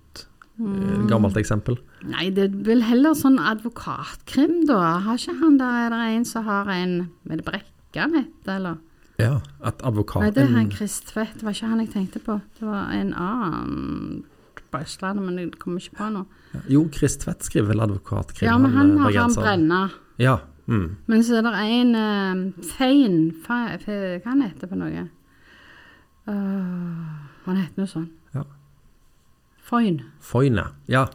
Mm. 0.61 0.77
eh, 0.85 1.07
gammelt 1.09 1.39
eksempel. 1.41 1.79
Nei, 2.05 2.29
det 2.37 2.45
er 2.51 2.57
vel 2.67 2.85
heller 2.85 3.15
sånn 3.17 3.39
advokatkrim, 3.41 4.67
da. 4.69 5.01
Har 5.07 5.17
ikke 5.17 5.39
han 5.41 5.57
der, 5.61 5.87
er 5.87 5.95
det 5.95 6.01
en 6.19 6.27
som 6.29 6.45
har 6.45 6.69
en 6.75 6.95
Er 7.31 7.41
det 7.41 7.47
Brekke 7.47 8.09
mitt, 8.13 8.49
eller? 8.49 8.77
Ja, 9.21 9.41
at 9.65 9.81
advokaten 9.85 10.29
Nei, 10.29 10.35
det 10.37 10.45
er 10.45 10.53
han 10.55 10.69
Kristvedt, 10.73 11.41
det 11.41 11.45
var 11.45 11.57
ikke 11.57 11.73
han 11.73 11.81
jeg 11.81 11.91
tenkte 11.93 12.21
på. 12.25 12.39
Det 12.59 12.69
var 12.69 12.93
en 12.97 13.15
annen 13.15 14.23
på 14.71 14.79
Østlandet, 14.85 15.25
men 15.25 15.39
jeg 15.39 15.51
kommer 15.59 15.83
ikke 15.83 15.99
på 15.99 16.09
nå. 16.15 16.25
Jo, 16.71 16.85
Chris 16.95 17.17
Tvedt 17.21 17.45
skriver 17.47 17.73
vel 17.73 17.85
advokatkrim. 17.87 18.47
Ja, 18.49 18.57
men 18.59 18.73
han 18.75 18.95
han 18.99 18.99
har 19.05 19.19
han 19.23 19.35
brenna. 19.35 19.81
Ja. 20.21 20.39
Mm. 20.71 20.97
Men 21.07 21.25
så 21.27 21.41
er 21.41 21.43
det 21.43 21.53
en 21.67 21.95
uh, 21.97 22.65
Fein 22.77 23.33
fe, 23.43 23.59
fe, 23.83 23.97
Hva 24.23 24.31
han 24.31 24.45
heter 24.45 24.71
på 24.71 24.79
noe? 24.79 25.09
Uh, 26.29 26.35
han 27.47 27.59
heter 27.59 27.83
noe 27.83 27.91
sånn. 27.91 28.11
Ja. 28.37 28.45
Foyn. 29.71 30.01
Foyne. 30.25 30.67
Ja. 30.91 31.07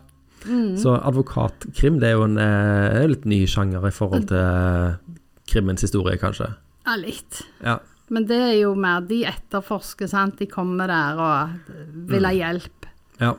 Mm. 0.46 0.76
Så 0.80 0.94
advokatkrim 0.96 2.00
det 2.00 2.12
er 2.12 2.15
jo 2.20 2.28
en 2.28 2.38
eh, 2.39 3.04
litt 3.10 3.26
ny 3.28 3.41
sjanger 3.50 3.88
i 3.89 3.94
forhold 3.94 4.30
til 4.30 4.39
eh, 4.39 5.18
krimmens 5.50 5.84
historie, 5.86 6.18
kanskje. 6.22 6.52
Ja, 6.86 6.96
litt. 7.02 7.41
Ja. 7.65 7.80
Men 8.13 8.28
det 8.30 8.38
er 8.38 8.54
jo 8.60 8.76
mer 8.78 9.02
De 9.10 9.24
etterforsker, 9.26 10.08
sant. 10.08 10.38
De 10.38 10.46
kommer 10.50 10.88
der 10.91 11.18
og 11.18 11.72
vil 12.12 12.28
ha 12.28 12.34
hjelp. 12.36 12.89
ja. 13.22 13.36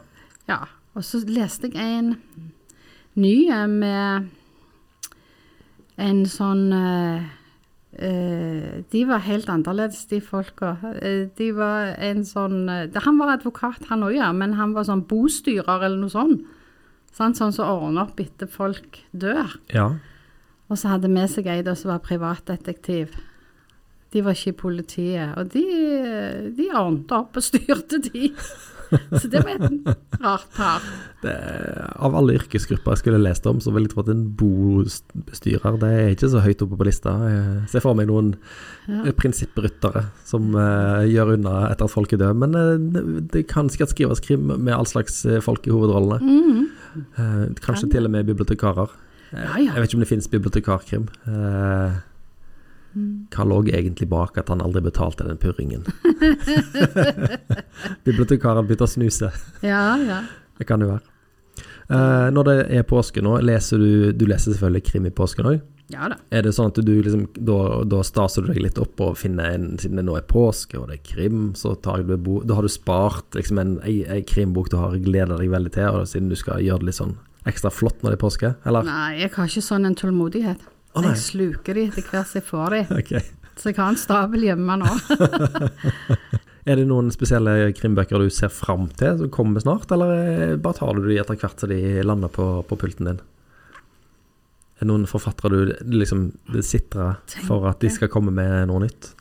Ja. 0.46 0.64
Og 0.96 1.04
så 1.04 1.18
leste 1.28 1.68
jeg 1.74 1.98
en 1.98 2.14
ny 3.20 3.50
eh, 3.52 3.66
med 3.68 4.30
en 6.00 6.22
sånn 6.30 6.70
eh, 6.72 7.26
De 7.96 9.04
var 9.08 9.24
helt 9.24 9.48
annerledes, 9.48 10.04
de 10.10 10.20
folka. 10.20 10.74
Eh, 11.00 11.28
de 11.38 11.50
var 11.56 11.94
en 12.02 12.24
sånn 12.28 12.68
eh, 12.68 12.98
Han 13.06 13.20
var 13.20 13.36
advokat, 13.38 13.86
han 13.88 14.04
òg, 14.04 14.18
ja, 14.18 14.32
men 14.36 14.56
han 14.58 14.74
var 14.76 14.84
sånn 14.88 15.06
bostyrer 15.08 15.80
eller 15.86 15.96
noe 16.02 16.12
sånt. 16.12 16.44
Sånn 17.16 17.32
som 17.34 17.54
ordner 17.64 18.04
opp 18.04 18.20
etter 18.20 18.50
folk 18.50 19.00
dør. 19.16 19.56
ja. 19.72 19.94
Og 20.66 20.74
så 20.74 20.90
hadde 20.90 21.06
med 21.06 21.30
seg 21.30 21.46
ei 21.46 21.62
som 21.78 21.92
var 21.92 22.00
privatdetektiv. 22.02 23.12
De 24.10 24.22
var 24.26 24.34
ikke 24.34 24.50
i 24.50 24.56
politiet, 24.58 25.36
og 25.38 25.52
de, 25.52 25.62
de 26.56 26.66
ordnet 26.74 27.12
opp 27.14 27.38
og 27.38 27.44
styrte, 27.46 28.00
de. 28.02 28.32
Så 29.20 29.28
det 29.30 29.42
var 29.42 29.56
et 29.56 30.20
rart 30.22 30.46
par. 30.56 30.84
Det, 31.22 31.34
av 31.96 32.16
alle 32.18 32.36
yrkesgrupper 32.38 32.94
jeg 32.94 33.02
skulle 33.02 33.20
lest 33.22 33.46
om, 33.50 33.60
så 33.62 33.72
ville 33.74 33.88
jeg 33.88 33.94
trodd 33.94 34.10
en 34.12 34.24
bostyrer 34.38 35.78
Det 35.82 35.90
er 35.90 36.12
ikke 36.14 36.30
så 36.32 36.42
høyt 36.44 36.64
oppe 36.66 36.78
på 36.78 36.88
lista. 36.88 37.14
Jeg 37.26 37.70
ser 37.72 37.84
for 37.84 37.98
meg 37.98 38.10
noen 38.10 38.34
Ja. 38.86 39.10
prinsippryttere 39.18 40.04
som 40.26 40.52
uh, 40.54 41.02
gjør 41.02 41.34
unna 41.34 41.54
etter 41.72 41.88
at 41.88 41.94
folk 41.94 42.12
er 42.14 42.22
døde. 42.22 42.38
Men 42.38 42.54
uh, 42.54 43.22
det, 43.32 43.46
kan 43.50 43.70
sikkert 43.72 43.94
skrives 43.94 44.22
krim 44.22 44.46
med 44.52 44.74
all 44.74 44.86
slags 44.86 45.24
eh, 45.26 45.40
folk 45.42 45.66
i 45.66 45.74
hovedrollene. 45.74 46.20
Mm. 46.22 46.66
Uh, 47.18 47.46
kanskje 47.58 47.86
Kan 47.86 47.94
til 47.96 48.06
og 48.06 48.14
med 48.14 48.28
bibliotekarer. 48.28 48.92
Ja, 49.32 49.56
ja. 49.58 49.72
Jeg 49.74 49.80
vet 49.80 49.90
ikke 49.90 49.98
om 49.98 50.04
det 50.04 50.12
finnes 50.12 50.30
bibliotekarkrim. 50.30 51.08
Mm. 51.26 51.96
Hva 53.34 53.44
lå 53.44 53.60
egentlig 53.68 54.08
bak 54.08 54.38
at 54.40 54.48
han 54.52 54.62
aldri 54.64 54.82
betalte 54.86 55.26
den 55.26 55.40
purringen? 55.40 55.84
Bibliotekaren 58.06 58.66
begynte 58.66 58.88
å 58.88 58.90
snuse. 58.90 59.30
Ja, 59.66 59.96
ja. 60.00 60.22
Det 60.56 60.68
kan 60.68 60.80
det 60.80 60.88
være. 60.88 61.04
Uh, 61.86 62.28
når 62.34 62.48
det 62.48 62.54
er 62.80 62.86
påske 62.88 63.22
nå, 63.22 63.36
leser 63.46 63.78
du 63.78 64.10
Du 64.10 64.24
leser 64.26 64.50
selvfølgelig 64.50 64.88
krim 64.88 65.04
i 65.06 65.12
påsken 65.14 65.50
òg. 65.52 65.60
Ja 65.92 66.08
da. 66.10 66.16
Er 66.34 66.42
det 66.42 66.50
sånn 66.56 66.72
at 66.72 66.80
du 66.82 66.90
liksom 66.90 67.28
da, 67.36 67.58
da 67.86 68.00
staser 68.02 68.42
du 68.42 68.50
deg 68.50 68.58
litt 68.64 68.80
opp 68.82 68.98
og 69.04 69.18
finner 69.20 69.52
en 69.54 69.68
Siden 69.78 70.00
det 70.00 70.06
nå 70.08 70.16
er 70.18 70.24
påske 70.26 70.80
og 70.80 70.88
det 70.90 70.96
er 70.98 71.04
krim, 71.06 71.44
så 71.54 71.76
tar 71.78 72.02
du 72.02 72.16
bo, 72.18 72.40
Da 72.42 72.56
har 72.58 72.66
du 72.66 72.72
spart 72.72 73.38
liksom 73.38 73.60
en, 73.62 73.76
en, 73.84 74.00
en 74.16 74.26
krimbok 74.26 74.72
du 74.72 74.80
har 74.80 74.96
gleda 74.98 75.38
deg 75.38 75.52
veldig 75.52 75.74
til, 75.76 76.00
og 76.00 76.10
siden 76.10 76.32
du 76.32 76.38
skal 76.38 76.64
gjøre 76.64 76.82
det 76.82 76.90
litt 76.90 76.98
sånn 76.98 77.14
ekstra 77.46 77.70
flott 77.70 78.02
når 78.02 78.16
det 78.16 78.18
er 78.18 78.24
påske, 78.24 78.48
eller? 78.66 78.88
Nei, 78.88 79.20
jeg 79.20 79.30
har 79.36 79.52
ikke 79.52 79.62
sånn 79.62 79.86
en 79.86 79.94
tålmodighet. 79.94 80.64
Nei. 81.04 81.12
jeg 81.12 81.22
sluker 81.24 81.76
de 81.76 81.86
etter 81.90 82.06
hvert 82.08 82.30
som 82.30 82.40
jeg 82.40 82.48
får 82.48 82.76
de. 82.76 82.82
Okay. 83.02 83.24
Så 83.56 83.70
jeg 83.70 83.78
har 83.78 83.88
en 83.88 83.96
stabel 83.96 84.42
hjemme 84.44 84.74
nå. 84.82 84.90
Er 86.66 86.80
det 86.80 86.88
noen 86.90 87.12
spesielle 87.14 87.70
krimbøker 87.78 88.18
du 88.18 88.26
ser 88.34 88.50
fram 88.50 88.88
til 88.98 89.20
som 89.20 89.30
kommer 89.32 89.62
snart, 89.62 89.86
eller 89.94 90.12
eh, 90.18 90.54
bare 90.58 90.80
tar 90.80 90.98
du 90.98 91.06
de 91.06 91.18
etter 91.22 91.38
hvert 91.38 91.62
som 91.62 91.70
de 91.70 91.78
lander 92.02 92.32
på, 92.34 92.46
på 92.66 92.78
pulten 92.80 93.06
din? 93.06 93.20
Er 94.76 94.82
det 94.82 94.90
noen 94.90 95.06
forfattere 95.08 95.62
du 95.62 95.92
liksom 95.94 96.26
sitrer 96.66 97.20
for 97.46 97.68
at 97.70 97.80
de 97.80 97.88
skal 97.94 98.10
komme 98.12 98.34
med 98.34 98.66
noe 98.68 98.82
nytt? 98.82 99.12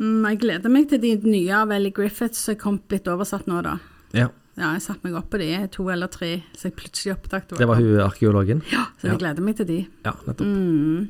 Mm, 0.00 0.24
jeg 0.32 0.40
gleder 0.42 0.72
meg 0.72 0.88
til 0.90 1.02
de 1.04 1.12
nye 1.22 1.60
av 1.60 1.70
Ellie 1.76 1.94
Griffiths 1.94 2.40
som 2.46 2.56
er 2.56 2.62
kommet 2.64 2.96
litt 2.96 3.10
oversatt 3.12 3.46
nå, 3.46 3.60
da. 3.62 3.76
Ja. 4.16 4.30
Ja, 4.58 4.74
jeg 4.76 4.82
satte 4.84 5.06
meg 5.06 5.14
opp 5.16 5.30
på 5.32 5.38
de, 5.40 5.46
to 5.72 5.86
eller 5.88 6.10
tre, 6.12 6.42
så 6.52 6.68
jeg 6.68 6.74
plutselig 6.76 7.14
oppdaget 7.14 7.54
Det 7.56 7.68
var 7.70 7.78
hun 7.80 8.02
arkeologen? 8.04 8.60
Ja, 8.72 8.84
så 9.00 9.06
Ja. 9.08 9.14
jeg 9.14 9.22
gleder 9.22 9.40
meg 9.46 9.56
til 9.56 9.66
de. 9.70 9.78
Ja, 10.04 10.12
nettopp. 10.26 10.44
Mm. 10.46 11.08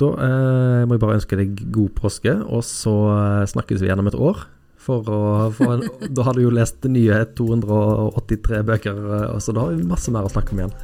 Da 0.00 0.06
eh, 0.24 0.82
må 0.88 0.96
jeg 0.96 1.00
bare 1.00 1.16
ønske 1.18 1.36
deg 1.40 1.60
god 1.72 1.90
påske, 1.96 2.32
og 2.48 2.64
så 2.64 2.94
eh, 3.12 3.46
snakkes 3.52 3.80
vi 3.80 3.88
igjen 3.90 4.00
om 4.00 4.08
et 4.08 4.16
år. 4.16 4.46
For 4.86 5.02
å 5.10 5.20
få 5.56 5.68
en, 5.74 5.84
da 6.16 6.22
har 6.28 6.36
du 6.36 6.42
jo 6.46 6.50
lest 6.54 6.84
nye 6.88 7.24
283 7.36 8.62
bøker, 8.68 9.00
eh, 9.20 9.38
så 9.40 9.52
da 9.56 9.66
har 9.66 9.76
vi 9.76 9.88
masse 9.88 10.12
mer 10.14 10.24
å 10.28 10.32
snakke 10.32 10.52
om 10.56 10.64
igjen. 10.64 10.76